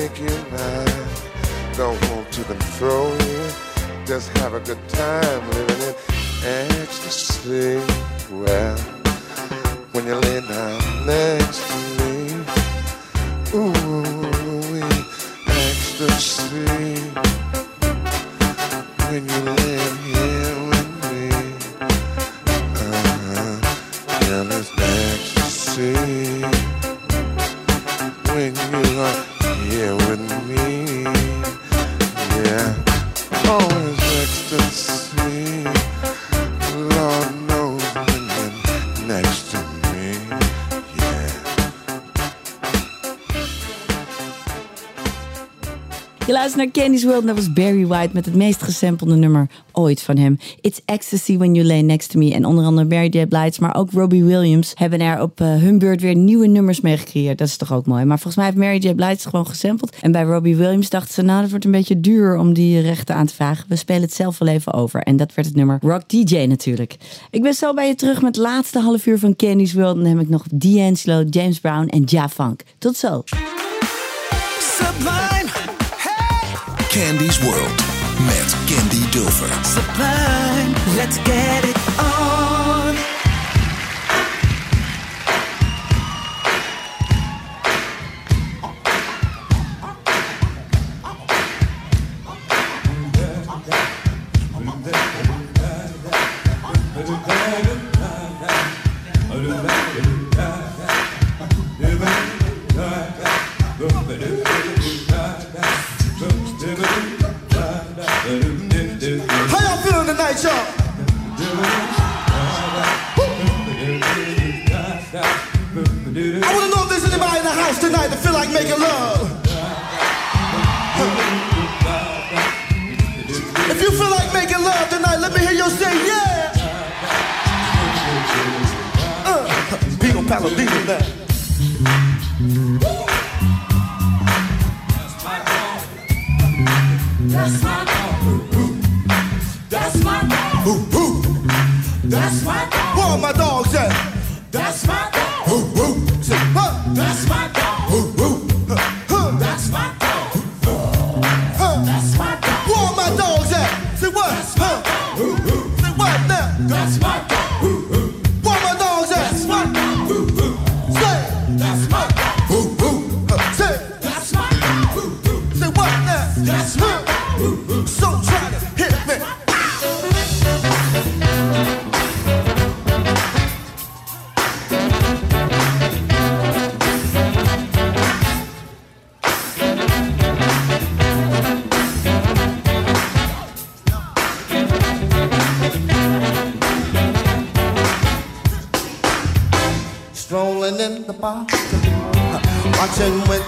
Make 0.08 0.20
you 0.20 0.36
mine. 0.52 1.06
Don't 1.76 2.00
want 2.10 2.30
to 2.32 2.44
control 2.44 3.10
you, 3.28 3.42
just 4.04 4.28
have 4.38 4.52
a 4.52 4.60
good 4.60 4.82
time 4.88 5.50
living 5.50 5.80
in 5.88 5.94
ecstasy. 6.42 7.80
Well, 8.30 8.76
when 9.92 10.06
you 10.06 10.16
lay 10.16 10.40
down 10.46 11.06
next 11.06 11.73
Naar 46.56 46.70
Candy's 46.70 47.04
World 47.04 47.20
en 47.20 47.26
dat 47.26 47.36
was 47.36 47.52
Barry 47.52 47.86
White 47.86 48.10
met 48.12 48.24
het 48.24 48.34
meest 48.34 48.62
gesampelde 48.62 49.14
nummer 49.14 49.48
ooit 49.72 50.02
van 50.02 50.16
hem. 50.16 50.38
It's 50.60 50.80
Ecstasy 50.84 51.36
When 51.36 51.54
You 51.54 51.66
Lay 51.66 51.80
Next 51.80 52.10
To 52.10 52.18
Me. 52.18 52.34
En 52.34 52.44
onder 52.44 52.64
andere 52.64 52.88
Mary 52.88 53.06
J. 53.06 53.26
Blige, 53.26 53.60
maar 53.60 53.76
ook 53.76 53.90
Robbie 53.90 54.24
Williams 54.24 54.72
hebben 54.74 55.00
er 55.00 55.20
op 55.20 55.40
eh, 55.40 55.46
hun 55.46 55.78
beurt 55.78 56.00
weer 56.00 56.14
nieuwe 56.14 56.46
nummers 56.46 56.80
mee 56.80 56.96
gecreëerd. 56.96 57.38
Dat 57.38 57.48
is 57.48 57.56
toch 57.56 57.72
ook 57.72 57.86
mooi. 57.86 58.04
Maar 58.04 58.18
volgens 58.18 58.36
mij 58.36 58.44
heeft 58.44 58.56
Mary 58.56 58.76
J. 58.76 58.94
Blige 58.94 59.28
gewoon 59.28 59.46
gesampled. 59.46 59.96
En 60.00 60.12
bij 60.12 60.22
Robbie 60.22 60.56
Williams 60.56 60.90
dachten 60.90 61.14
ze, 61.14 61.22
nou 61.22 61.40
dat 61.40 61.50
wordt 61.50 61.64
een 61.64 61.70
beetje 61.70 62.00
duur 62.00 62.36
om 62.36 62.52
die 62.52 62.80
rechten 62.80 63.14
aan 63.14 63.26
te 63.26 63.34
vragen. 63.34 63.64
We 63.68 63.76
spelen 63.76 64.02
het 64.02 64.14
zelf 64.14 64.38
wel 64.38 64.48
even 64.48 64.72
over. 64.72 65.00
En 65.00 65.16
dat 65.16 65.34
werd 65.34 65.48
het 65.48 65.56
nummer 65.56 65.78
Rock 65.80 66.08
DJ 66.08 66.36
natuurlijk. 66.36 66.96
Ik 67.30 67.42
ben 67.42 67.54
zo 67.54 67.74
bij 67.74 67.86
je 67.86 67.94
terug 67.94 68.22
met 68.22 68.36
het 68.36 68.44
laatste 68.44 68.78
half 68.78 69.06
uur 69.06 69.18
van 69.18 69.36
Candy's 69.36 69.72
World. 69.72 69.96
En 69.96 70.02
dan 70.02 70.12
heb 70.12 70.20
ik 70.20 70.28
nog 70.28 70.44
D'Angelo, 70.50 71.24
James 71.30 71.60
Brown 71.60 71.86
en 71.86 72.02
Ja 72.06 72.28
Funk. 72.28 72.62
Tot 72.78 72.96
zo. 72.96 73.22
Candy's 76.94 77.40
World 77.40 77.82
met 78.20 78.54
Candy 78.68 79.04
Dulfer. 79.10 79.50
Sublime, 79.64 80.72
let's 80.96 81.18
get 81.18 81.64
it 81.64 81.76
on. 81.98 82.13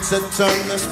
to 0.09 0.21
turn 0.37 0.69
this 0.69 0.87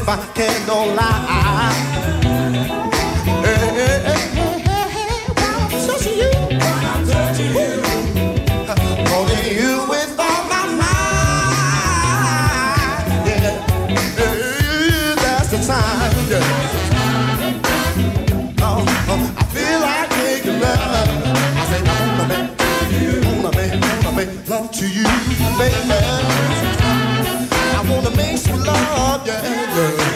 by 0.00 0.16
candlelight. 0.34 1.82
peaceful 28.42 28.64
love, 28.64 29.26
yeah. 29.26 29.42
yeah. 29.42 30.11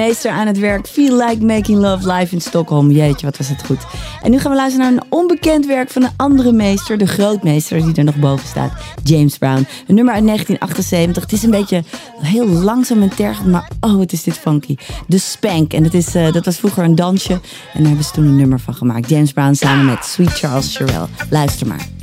meester 0.00 0.30
aan 0.30 0.46
het 0.46 0.58
werk. 0.58 0.86
Feel 0.86 1.16
like 1.16 1.44
making 1.44 1.78
love 1.78 2.12
live 2.12 2.34
in 2.34 2.40
Stockholm. 2.40 2.90
Jeetje, 2.90 3.26
wat 3.26 3.36
was 3.36 3.48
het 3.48 3.64
goed. 3.64 3.78
En 4.22 4.30
nu 4.30 4.38
gaan 4.38 4.50
we 4.50 4.56
luisteren 4.56 4.94
naar 4.94 5.02
een 5.02 5.12
onbekend 5.12 5.66
werk 5.66 5.90
van 5.90 6.02
een 6.02 6.10
andere 6.16 6.52
meester. 6.52 6.98
De 6.98 7.06
grootmeester 7.06 7.82
die 7.82 7.94
er 7.94 8.04
nog 8.04 8.16
boven 8.16 8.48
staat. 8.48 8.72
James 9.04 9.38
Brown. 9.38 9.66
Een 9.86 9.94
nummer 9.94 10.14
uit 10.14 10.24
1978. 10.24 11.22
Het 11.22 11.32
is 11.32 11.42
een 11.42 11.50
beetje 11.50 11.82
heel 12.20 12.46
langzaam 12.46 13.02
en 13.02 13.14
tergend. 13.14 13.46
Maar 13.46 13.70
oh, 13.80 13.96
wat 13.96 14.12
is 14.12 14.22
dit 14.22 14.38
funky. 14.38 14.76
De 15.06 15.18
Spank. 15.18 15.72
En 15.72 15.82
dat, 15.82 15.94
is, 15.94 16.14
eh, 16.14 16.32
dat 16.32 16.44
was 16.44 16.56
vroeger 16.56 16.84
een 16.84 16.94
dansje. 16.94 17.32
En 17.32 17.40
daar 17.72 17.86
hebben 17.86 18.04
ze 18.04 18.12
toen 18.12 18.24
een 18.24 18.36
nummer 18.36 18.60
van 18.60 18.74
gemaakt. 18.74 19.08
James 19.08 19.32
Brown 19.32 19.54
samen 19.54 19.84
met 19.84 20.04
Sweet 20.04 20.38
Charles 20.38 20.72
Sherrill. 20.72 21.06
Luister 21.30 21.66
maar. 21.66 21.99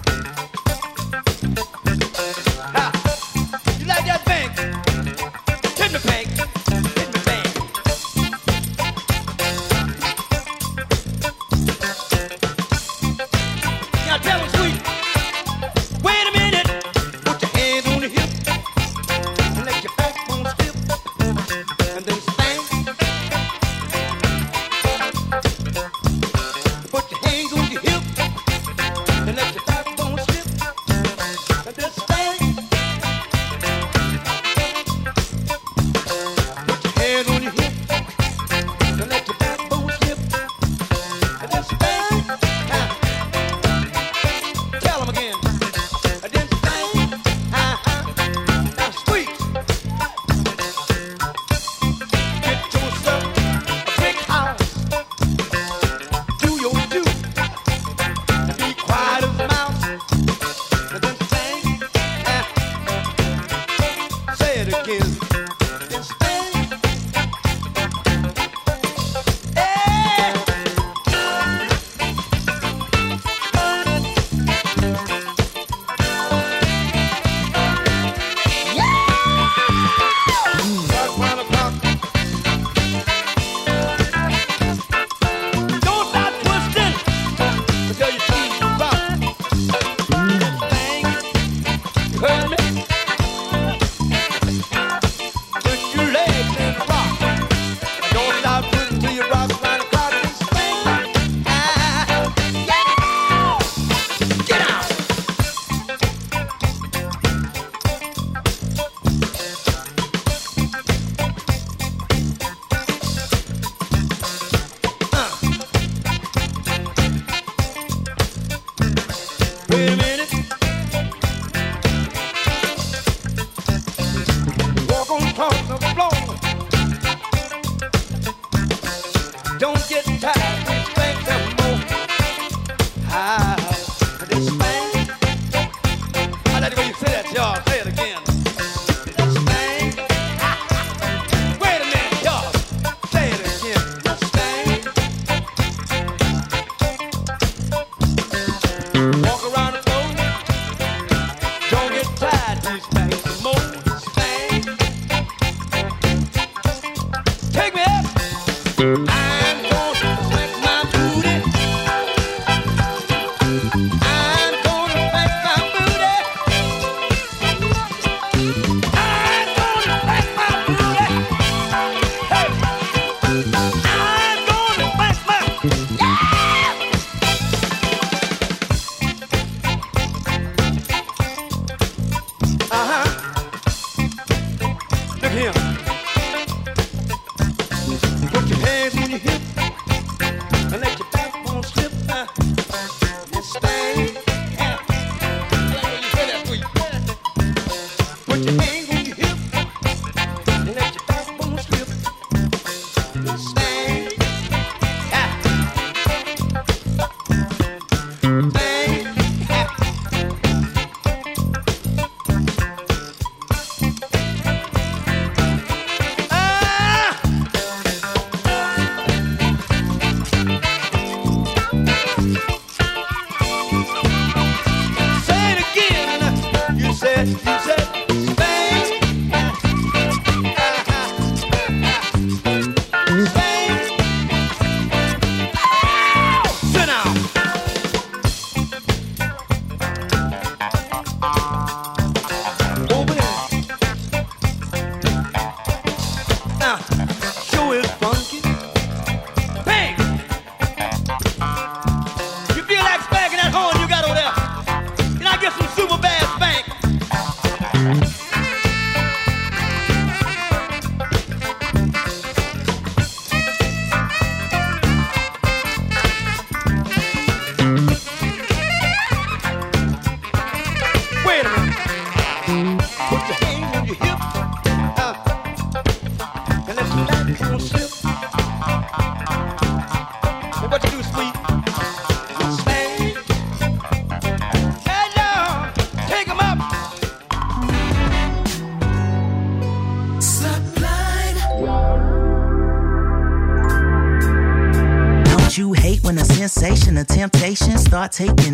Take 298.09 298.46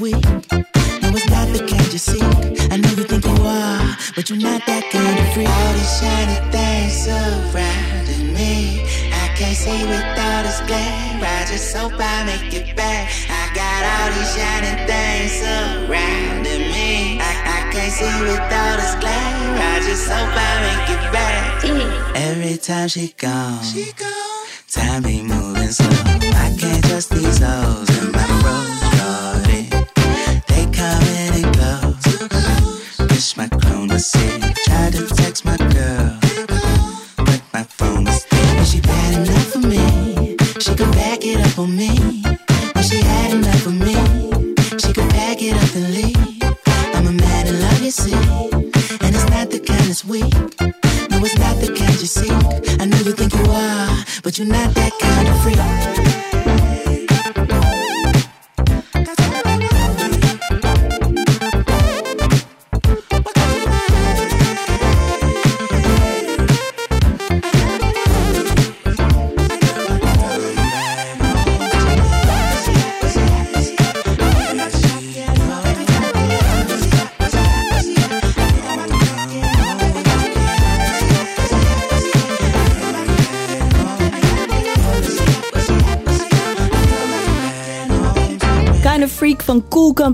weak. 0.00 0.24
No, 0.24 1.08
it's 1.10 1.28
not 1.30 1.48
the 1.52 1.66
kind 1.66 1.92
you 1.92 1.98
seek. 1.98 2.22
I 2.72 2.76
know 2.76 2.90
you 2.90 3.04
think 3.04 3.24
you 3.24 3.38
are, 3.42 3.96
but 4.14 4.30
you're 4.30 4.38
not 4.38 4.64
that 4.66 4.84
kind 4.92 5.18
of 5.18 5.28
freak. 5.34 5.48
All 5.48 5.72
these 5.74 5.94
shiny 5.98 6.38
things 6.54 6.94
surrounding 7.06 8.32
me. 8.34 8.86
I 9.12 9.26
can't 9.34 9.56
see 9.56 9.82
without 9.86 10.44
a 10.46 10.54
glare. 10.66 11.18
I 11.22 11.46
just 11.50 11.74
hope 11.76 11.94
I 11.98 12.24
make 12.24 12.52
it 12.54 12.76
back. 12.76 13.10
I 13.28 13.42
got 13.54 13.80
all 13.92 14.08
these 14.14 14.30
shiny 14.36 14.74
things 14.86 15.32
surrounding 15.42 16.70
me. 16.70 17.18
I, 17.20 17.32
I 17.56 17.72
can't 17.72 17.92
see 17.92 18.14
without 18.22 18.78
a 18.78 18.88
glare. 19.00 19.58
I 19.58 19.80
just 19.82 20.06
hope 20.06 20.34
I 20.34 20.52
make 20.66 20.88
it 20.94 21.04
back. 21.12 21.64
Every 22.14 22.56
time 22.58 22.88
she 22.88 23.14
gone, 23.16 23.62
she 23.64 23.92
gone. 23.92 24.46
Time 24.70 25.02
be 25.02 25.22
moving 25.22 25.72
slow. 25.72 25.88
I 25.88 26.54
can't 26.58 26.84
trust 26.84 27.10
these 27.10 27.38
hoes 27.38 27.88
in 27.98 28.12
my 28.12 28.40
bros. 28.42 28.77
for 41.58 41.66
me. 41.66 41.97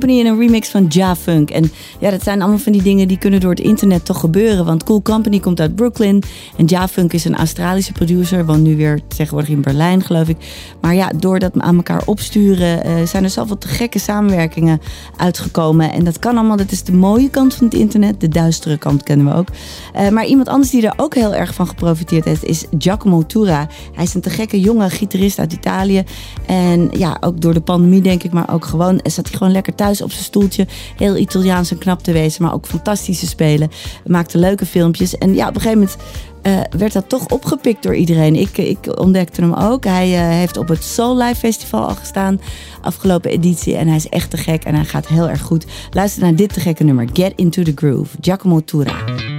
Company 0.04 0.26
en 0.26 0.32
een 0.32 0.40
remix 0.40 0.68
van 0.68 0.86
Ja 0.88 1.16
Funk. 1.16 1.50
En 1.50 1.70
ja, 1.98 2.10
dat 2.10 2.22
zijn 2.22 2.40
allemaal 2.40 2.58
van 2.58 2.72
die 2.72 2.82
dingen 2.82 3.08
die 3.08 3.18
kunnen 3.18 3.40
door 3.40 3.50
het 3.50 3.60
internet 3.60 4.04
toch 4.04 4.20
gebeuren. 4.20 4.64
Want 4.64 4.84
Cool 4.84 5.02
Company 5.02 5.40
komt 5.40 5.60
uit 5.60 5.74
Brooklyn. 5.74 6.22
En 6.56 6.64
Ja 6.66 6.88
Funk 6.88 7.12
is 7.12 7.24
een 7.24 7.36
Australische 7.36 7.92
producer. 7.92 8.46
Woont 8.46 8.62
nu 8.62 8.76
weer 8.76 9.00
tegenwoordig 9.08 9.50
in 9.50 9.60
Berlijn, 9.60 10.02
geloof 10.02 10.28
ik. 10.28 10.36
Maar 10.80 10.94
ja, 10.94 11.10
door 11.16 11.38
dat 11.38 11.60
aan 11.60 11.76
elkaar 11.76 12.02
opsturen 12.04 12.84
eh, 12.84 12.94
zijn 13.04 13.24
er 13.24 13.30
zoveel 13.30 13.58
te 13.58 13.68
gekke 13.68 13.98
samenwerkingen 13.98 14.80
uitgekomen. 15.16 15.92
En 15.92 16.04
dat 16.04 16.18
kan 16.18 16.36
allemaal. 16.36 16.56
Dat 16.56 16.70
is 16.70 16.82
de 16.82 16.92
mooie 16.92 17.30
kant 17.30 17.54
van 17.54 17.66
het 17.66 17.74
internet. 17.74 18.20
De 18.20 18.28
duistere 18.28 18.78
kant 18.78 19.02
kennen 19.02 19.26
we 19.26 19.34
ook. 19.34 19.48
Eh, 19.92 20.08
maar 20.08 20.26
iemand 20.26 20.48
anders 20.48 20.70
die 20.70 20.86
er 20.86 20.94
ook 20.96 21.14
heel 21.14 21.34
erg 21.34 21.54
van 21.54 21.66
geprofiteerd 21.66 22.24
heeft 22.24 22.44
is 22.44 22.64
Giacomo 22.78 23.26
Tura. 23.26 23.68
Hij 23.92 24.04
is 24.04 24.14
een 24.14 24.20
te 24.20 24.30
gekke 24.30 24.60
jonge 24.60 24.90
gitarist 24.90 25.38
uit 25.38 25.52
Italië. 25.52 26.04
En 26.46 26.90
ja, 26.92 27.16
ook 27.20 27.40
door 27.40 27.54
de 27.54 27.60
pandemie 27.60 28.02
denk 28.02 28.22
ik, 28.22 28.32
maar 28.32 28.52
ook 28.52 28.64
gewoon 28.64 29.00
zat 29.02 29.28
hij 29.28 29.36
gewoon 29.36 29.52
lekker 29.52 29.74
thuis 29.74 29.93
op 30.02 30.10
zijn 30.10 30.24
stoeltje. 30.24 30.66
Heel 30.96 31.16
Italiaans 31.16 31.70
en 31.70 31.78
knap 31.78 32.02
te 32.02 32.12
wezen, 32.12 32.42
maar 32.42 32.52
ook 32.52 32.66
fantastische 32.66 33.26
spelen. 33.26 33.70
Maakte 34.06 34.38
leuke 34.38 34.66
filmpjes. 34.66 35.18
En 35.18 35.34
ja, 35.34 35.48
op 35.48 35.54
een 35.54 35.60
gegeven 35.60 35.78
moment 35.78 35.98
eh, 36.44 36.78
werd 36.78 36.92
dat 36.92 37.08
toch 37.08 37.28
opgepikt 37.28 37.82
door 37.82 37.94
iedereen. 37.94 38.34
Ik, 38.34 38.58
ik 38.58 39.00
ontdekte 39.00 39.40
hem 39.40 39.52
ook. 39.52 39.84
Hij 39.84 40.14
eh, 40.14 40.28
heeft 40.28 40.56
op 40.56 40.68
het 40.68 40.84
Soul 40.84 41.16
Live 41.16 41.34
Festival 41.34 41.86
al 41.88 41.94
gestaan, 41.94 42.40
afgelopen 42.80 43.30
editie. 43.30 43.76
En 43.76 43.86
hij 43.86 43.96
is 43.96 44.08
echt 44.08 44.30
te 44.30 44.36
gek 44.36 44.64
en 44.64 44.74
hij 44.74 44.84
gaat 44.84 45.06
heel 45.06 45.28
erg 45.28 45.40
goed. 45.40 45.66
Luister 45.90 46.22
naar 46.22 46.36
dit 46.36 46.52
te 46.52 46.60
gekke 46.60 46.84
nummer, 46.84 47.08
Get 47.12 47.32
Into 47.36 47.62
The 47.62 47.72
Groove, 47.74 48.16
Giacomo 48.20 48.64
Tura. 48.64 49.33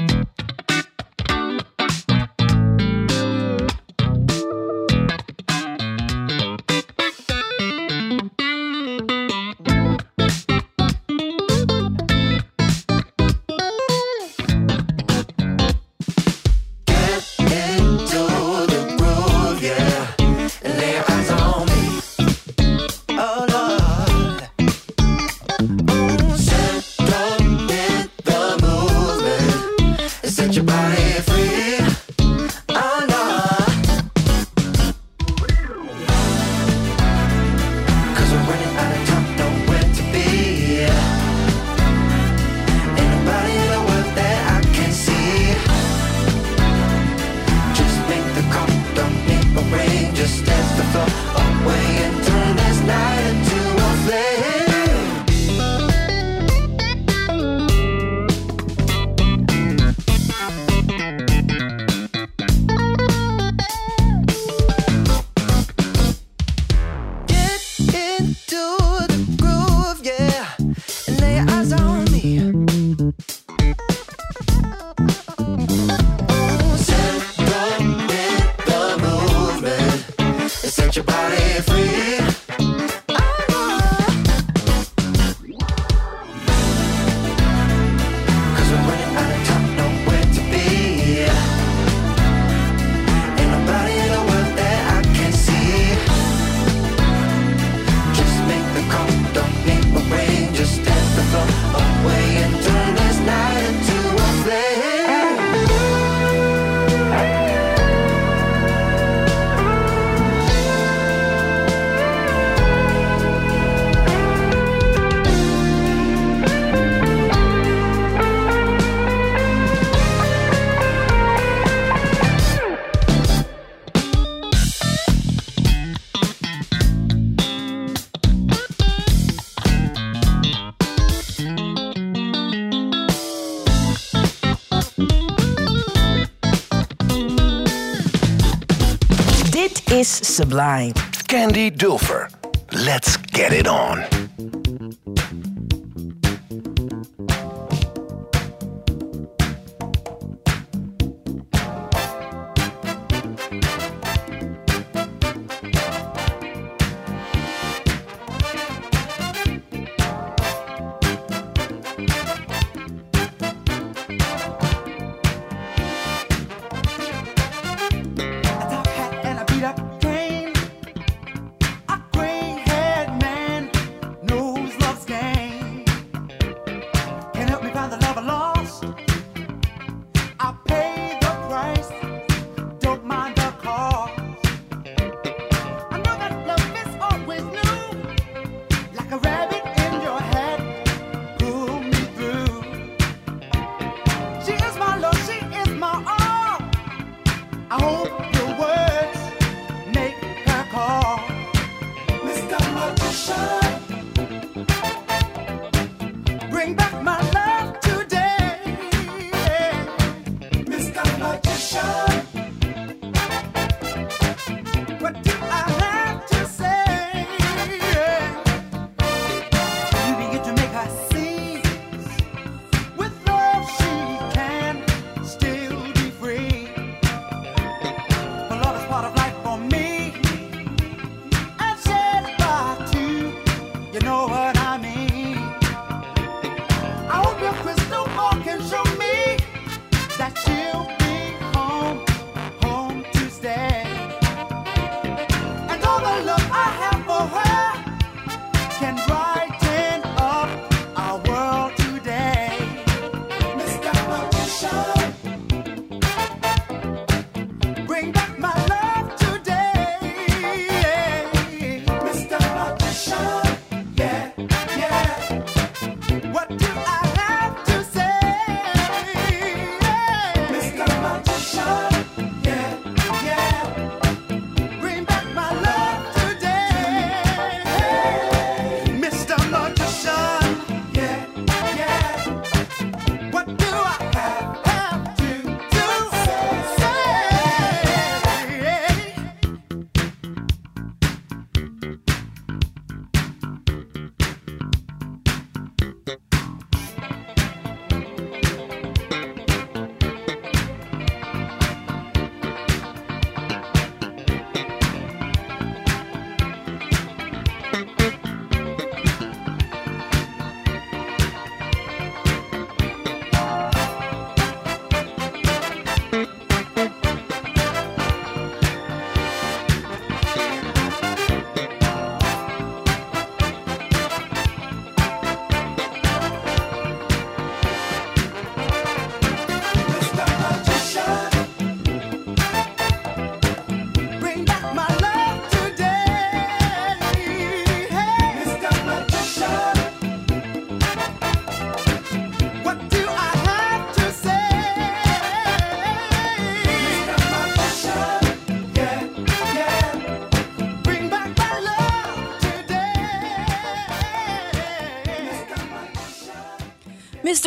Sublime. 140.36 140.92
Candy 141.30 141.72
Dulfer. 141.72 142.30
Let's 142.74 143.16
get 143.16 143.54
it 143.54 143.68
on. 143.68 144.15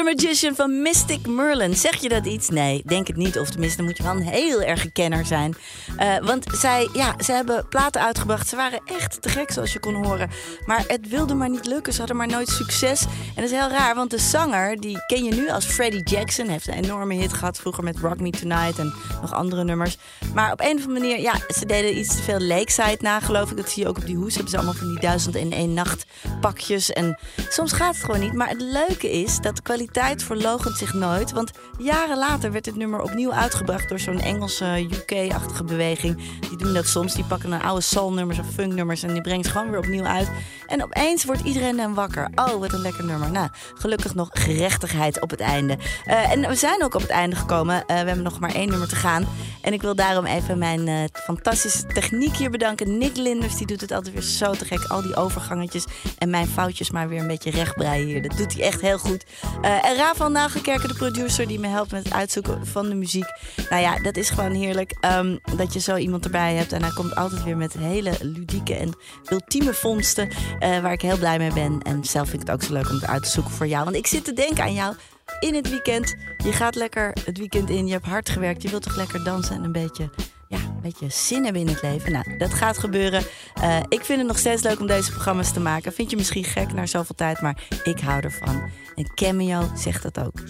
Magician 0.03 0.55
van 0.55 0.83
Mystic 0.83 1.27
Merlin. 1.27 1.77
Zeg 1.77 1.97
je 1.97 2.09
dat 2.09 2.27
iets? 2.27 2.49
Nee, 2.49 2.83
denk 2.87 3.07
het 3.07 3.17
niet. 3.17 3.39
Of 3.39 3.51
tenminste, 3.51 3.77
dan 3.77 3.87
moet 3.87 3.97
je 3.97 4.03
wel 4.03 4.13
een 4.13 4.23
heel 4.23 4.63
erg 4.63 4.93
kenner 4.93 5.27
zijn. 5.27 5.55
Eh, 5.97 6.17
want 6.19 6.45
zij, 6.53 6.89
ja, 6.93 7.15
ze 7.25 7.33
hebben 7.33 7.69
platen 7.69 8.01
uitgebracht. 8.01 8.49
Ze 8.49 8.57
waren 8.57 8.81
echt 8.85 9.23
te 9.23 9.29
gek, 9.29 9.51
zoals 9.51 9.73
je 9.73 9.81
kon 9.81 10.05
horen. 10.05 10.31
Maar 10.67 10.85
het 10.87 11.09
wilde 11.09 11.35
maar 11.35 11.51
niet 11.51 11.67
lukken. 11.67 11.93
Ze 11.93 11.99
hadden 11.99 12.17
maar 12.17 12.27
nooit 12.27 12.49
succes. 12.49 13.03
En 13.03 13.09
dat 13.35 13.45
is 13.45 13.51
heel 13.51 13.69
raar, 13.69 13.95
want 13.95 14.11
de 14.11 14.19
zanger, 14.19 14.81
die 14.81 14.99
ken 15.07 15.25
je 15.25 15.35
nu 15.35 15.51
als 15.51 15.65
Freddie 15.65 16.03
Jackson. 16.03 16.49
Heeft 16.49 16.69
een 16.69 16.75
enorme 16.75 17.15
hit 17.15 17.33
gehad 17.33 17.59
vroeger 17.59 17.85
met 17.85 17.99
Rock 17.99 18.21
Me 18.21 18.31
Tonight 18.31 18.79
en 18.79 18.95
nog 19.21 19.33
andere 19.33 19.65
nummers. 19.65 19.97
Maar 20.35 20.53
op 20.53 20.61
een 20.61 20.77
of 20.77 20.87
andere 20.87 21.01
manier, 21.01 21.21
ja, 21.21 21.35
ze 21.49 21.67
deden 21.67 21.99
iets 21.99 22.17
te 22.17 22.23
veel 22.23 22.41
Lakeside 22.41 22.99
na, 23.01 23.21
geloof 23.21 23.51
ik. 23.51 23.57
Dat 23.57 23.71
zie 23.71 23.83
je 23.83 23.89
ook 23.89 23.97
op 23.97 24.07
die 24.07 24.17
hoes. 24.17 24.35
Hebben 24.35 24.51
ze 24.51 24.57
allemaal 24.57 24.75
van 24.75 24.89
die 24.89 25.01
duizend 25.01 25.35
en 25.37 25.53
één 25.53 25.75
nacht 25.75 26.07
pakjes. 26.41 26.93
En 26.93 27.19
soms 27.49 27.73
gaat 27.73 27.95
het 27.95 28.05
gewoon 28.05 28.21
niet. 28.21 28.33
Maar 28.33 28.49
het 28.49 28.61
leuke 28.61 29.11
is 29.11 29.41
dat 29.41 29.57
de 29.57 29.63
kwaliteit 29.63 30.23
verloochent 30.23 30.77
zich 30.77 30.95
nooit. 30.95 31.33
Want 31.33 31.51
jaren 31.79 32.19
later 32.19 32.53
werd 32.53 32.65
dit 32.65 32.77
nummer 32.77 33.01
opnieuw 33.01 33.33
uitgebracht 33.33 33.89
door 33.89 33.99
zo'n 33.99 34.21
Engelse 34.21 34.89
UK-achtige 34.91 35.65
beweging. 35.65 36.41
Die 36.49 36.57
doen 36.57 36.75
dat 36.75 36.87
soms. 36.87 37.15
Die 37.15 37.25
pakken 37.25 37.53
een 37.53 37.63
oude 37.63 37.83
soul-nummers 37.83 38.39
of 38.39 38.47
funk-nummers 38.55 39.03
en 39.03 39.13
die 39.13 39.23
brengen 39.23 39.45
ze 39.45 39.51
gewoon 39.51 39.71
weer 39.71 39.79
opnieuw 39.79 40.05
uit. 40.05 40.29
En 40.67 40.83
opeens 40.83 41.25
wordt 41.25 41.43
iedereen 41.43 41.77
dan 41.77 41.95
wakker. 41.95 42.29
Oh, 42.35 42.53
wat 42.53 42.73
een 42.73 42.81
lekker 42.81 43.05
nummer. 43.05 43.31
Nou, 43.31 43.49
gelukkig 43.75 44.15
nog 44.15 44.29
gerechtigheid 44.33 45.21
op 45.21 45.31
het 45.31 45.41
einde. 45.41 45.79
Eh, 46.05 46.31
en 46.31 46.49
we 46.49 46.55
zijn 46.55 46.85
ook 46.85 46.95
op 46.95 47.01
het 47.01 47.11
einde 47.11 47.37
gekomen. 47.37 47.77
Eh, 47.77 47.87
we 47.87 48.07
hebben 48.07 48.23
nog 48.23 48.41
maar 48.41 48.55
één 48.55 48.69
nummer 48.69 48.89
te 48.89 48.97
gaan. 48.97 49.27
En 49.63 49.73
ik 49.73 49.83
wil 49.83 49.95
daarom 49.95 50.25
even 50.25 50.59
mijn 50.59 50.89
eh, 50.89 50.97
fantastische 51.13 51.87
techniek 51.87 52.37
hier 52.37 52.51
bedanken. 52.51 52.99
Nick 52.99 53.17
Linders, 53.17 53.57
die 53.57 53.67
doet 53.67 53.81
het 53.81 53.93
altijd 53.93 54.15
weer 54.15 54.23
zo 54.23 54.53
te 54.53 54.65
gek. 54.65 54.85
Al 54.85 55.03
die 55.03 55.17
overgangetjes 55.17 55.85
en 56.19 56.28
mijn 56.31 56.47
foutjes 56.47 56.91
maar 56.91 57.09
weer 57.09 57.21
een 57.21 57.27
beetje 57.27 57.51
rechtbreien 57.51 58.07
hier. 58.07 58.23
Dat 58.23 58.37
doet 58.37 58.53
hij 58.55 58.63
echt 58.63 58.81
heel 58.81 58.99
goed. 58.99 59.25
Eh, 59.63 59.85
en 59.85 59.97
Rafael 59.97 60.31
Nagelkerken, 60.31 60.89
de 60.89 60.95
producer, 60.95 61.47
die 61.47 61.59
me 61.59 61.67
helpt 61.67 61.91
met 61.93 62.05
het 62.05 62.13
uitzoeken 62.13 62.67
van 62.67 62.89
de 62.89 62.95
muziek. 62.95 63.27
Nou 63.71 63.83
ja, 63.83 63.99
dat 63.99 64.17
is 64.17 64.31
gewoon 64.31 64.53
heerlijk 64.53 64.97
ehm, 65.01 65.37
dat 65.57 65.73
je 65.73 65.81
zo 65.81 65.97
iemand 65.97 66.25
erbij 66.25 66.55
hebt. 66.55 66.73
En 66.73 66.83
hij 66.83 66.93
komt 66.95 67.15
altijd 67.15 67.45
weer 67.45 67.57
met 67.57 67.73
hele 67.73 68.13
ludieke 68.21 68.75
en 68.75 68.97
ultieme 69.31 69.75
vondsten. 69.75 70.29
eh, 70.59 70.79
waar 70.81 70.93
ik 70.93 71.03
heel 71.03 71.19
blij 71.19 71.39
mee 71.39 71.53
ben. 71.53 71.81
En 71.83 72.05
zelf 72.05 72.29
vind 72.29 72.43
ik 72.43 72.49
het 72.49 72.57
ook 72.57 72.63
zo 72.63 72.73
leuk 72.73 72.89
om 72.89 72.95
het 72.95 73.07
uit 73.07 73.23
te 73.23 73.29
zoeken 73.31 73.53
voor 73.53 73.67
jou. 73.67 73.85
Want 73.85 73.97
ik 73.97 74.07
zit 74.07 74.25
te 74.25 74.33
denken 74.33 74.65
aan 74.65 74.75
jou 74.75 74.95
in 75.39 75.55
het 75.55 75.71
weekend. 75.71 76.17
Je 76.37 76.53
gaat 76.53 76.75
lekker 76.75 77.13
het 77.25 77.39
weekend 77.39 77.71
in. 77.71 77.87
Je 77.87 77.93
hebt 77.93 78.07
hard 78.07 78.29
gewerkt. 78.29 78.63
Je 78.63 78.69
wilt 78.69 78.83
toch 78.83 78.97
lekker 78.97 79.25
dansen 79.25 79.57
en 79.57 79.65
een 79.65 79.73
beetje 79.73 80.11
ja, 80.49 80.59
een 80.59 80.81
beetje 80.83 81.09
zin 81.09 81.45
hebben 81.45 81.63
in 81.63 81.69
het 81.69 81.83
leven. 81.83 82.13
Nou, 82.13 82.37
dat 82.37 82.55
gaat 82.55 82.79
gebeuren. 82.79 83.23
Eh, 83.55 83.79
ik 83.89 84.05
vind 84.05 84.19
het 84.19 84.29
nog 84.29 84.39
steeds 84.39 84.63
leuk 84.63 84.81
om 84.81 84.87
deze 84.87 85.11
programma's 85.11 85.53
te 85.53 85.61
maken. 85.61 85.93
Vind 85.93 86.11
je 86.11 86.17
misschien 86.17 86.45
gek 86.45 86.73
na 86.73 86.87
zoveel 86.87 87.15
tijd, 87.15 87.41
maar 87.41 87.63
ik 87.85 88.01
hou 88.01 88.21
ervan. 88.23 88.71
En 88.95 89.15
Cameo 89.15 89.71
zegt 89.75 90.03
dat 90.03 90.19
ook. 90.21 90.41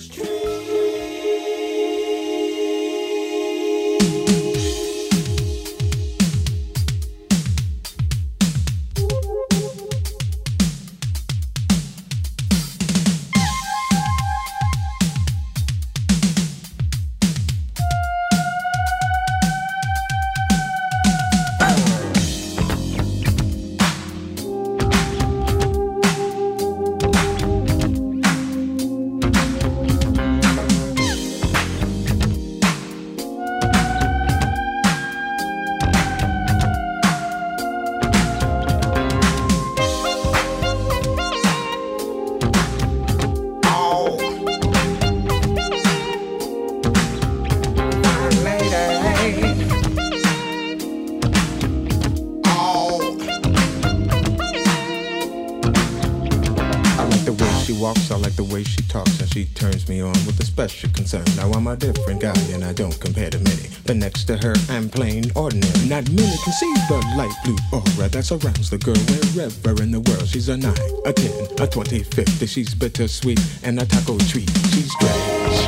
To 64.29 64.37
her, 64.37 64.55
I'm 64.69 64.91
plain 64.91 65.33
ordinary. 65.35 65.89
Not 65.89 66.07
many 66.11 66.37
can 66.45 66.53
see 66.53 66.75
the 66.91 67.03
light 67.17 67.33
blue 67.45 67.57
aura 67.73 68.11
that 68.11 68.25
surrounds 68.27 68.69
the 68.69 68.77
girl 68.77 68.95
wherever 69.09 69.83
in 69.83 69.91
the 69.91 70.01
world. 70.01 70.29
She's 70.29 70.51
a 70.51 70.57
9, 70.59 70.71
a 71.07 71.13
10, 71.15 71.49
a 71.59 71.67
20, 71.67 72.03
50. 72.03 72.47
She's 72.47 72.75
bittersweet 72.75 73.41
and 73.63 73.81
a 73.81 73.87
taco 73.87 74.19
treat. 74.19 74.51
She's 74.69 74.93
strange, 74.93 75.65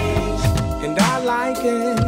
and 0.84 0.98
I 0.98 1.18
like 1.24 1.64
it. 1.64 1.98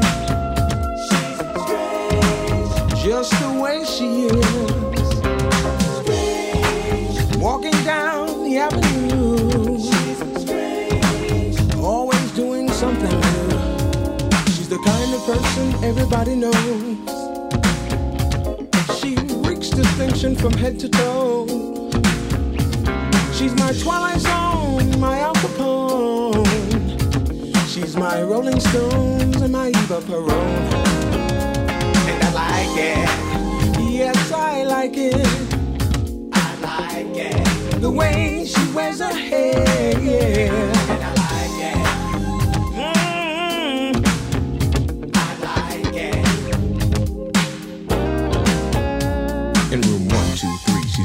she's 2.93 3.03
Just 3.03 3.33
the 3.41 3.59
way 3.59 3.85
she 3.87 4.27
is. 4.27 4.72
Everybody 15.83 16.35
knows. 16.37 16.97
She 18.99 19.17
reeks 19.47 19.69
distinction 19.71 20.37
from 20.37 20.53
head 20.53 20.79
to 20.81 20.89
toe. 20.89 21.47
She's 23.33 23.55
my 23.55 23.73
Twilight 23.73 24.21
Zone, 24.21 25.01
my 25.01 25.19
Al 25.19 25.35
Capone. 25.35 26.47
She's 27.69 27.97
my 27.97 28.23
Rolling 28.23 28.61
Stones 28.61 29.41
and 29.43 29.53
my 29.53 29.69
Eva 29.69 30.01
Peron. 30.03 30.31
And 32.11 32.23
I 32.23 32.33
like 32.33 32.77
it. 32.79 33.09
Yes, 33.91 34.33
I 34.33 34.63
like 34.65 34.97
it. 34.97 35.27
I 36.33 36.55
like 36.61 37.17
it. 37.17 37.81
The 37.81 37.91
way 37.91 38.45
she 38.47 38.73
wears 38.73 39.01
her 39.01 39.13
hair. 39.13 41.02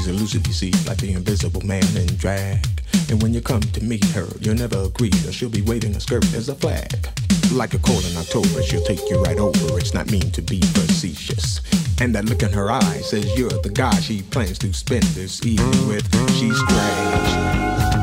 Elusive, 0.08 0.46
you 0.46 0.52
see, 0.52 0.72
like 0.86 0.98
the 0.98 1.12
invisible 1.12 1.60
man 1.62 1.84
in 1.96 2.06
drag. 2.16 2.66
And 3.10 3.22
when 3.22 3.32
you 3.32 3.40
come 3.40 3.60
to 3.60 3.82
meet 3.82 4.04
her, 4.06 4.26
you'll 4.40 4.56
never 4.56 4.82
agree 4.82 5.10
that 5.10 5.32
she'll 5.32 5.48
be 5.48 5.62
waving 5.62 5.94
a 5.96 6.00
skirt 6.00 6.24
as 6.34 6.48
a 6.48 6.54
flag. 6.54 7.08
Like 7.52 7.74
a 7.74 7.78
cold 7.78 8.04
in 8.04 8.16
October, 8.16 8.62
she'll 8.62 8.84
take 8.84 9.00
you 9.08 9.22
right 9.22 9.38
over. 9.38 9.78
It's 9.78 9.94
not 9.94 10.10
mean 10.10 10.30
to 10.32 10.42
be 10.42 10.60
facetious. 10.60 11.60
And 12.00 12.14
that 12.14 12.26
look 12.26 12.42
in 12.42 12.52
her 12.52 12.70
eye 12.70 13.00
says 13.02 13.36
you're 13.36 13.50
the 13.50 13.70
guy 13.70 13.98
she 14.00 14.22
plans 14.22 14.58
to 14.58 14.72
spend 14.72 15.04
this 15.14 15.44
evening 15.44 15.88
with. 15.88 16.04
She's 16.32 16.56
strange. 16.56 17.30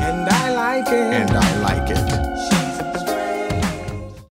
And 0.02 0.28
I 0.28 0.52
like 0.52 0.88
it. 0.88 0.94
And 0.94 1.30
I 1.30 1.58
like 1.60 1.90
it. 1.90 2.65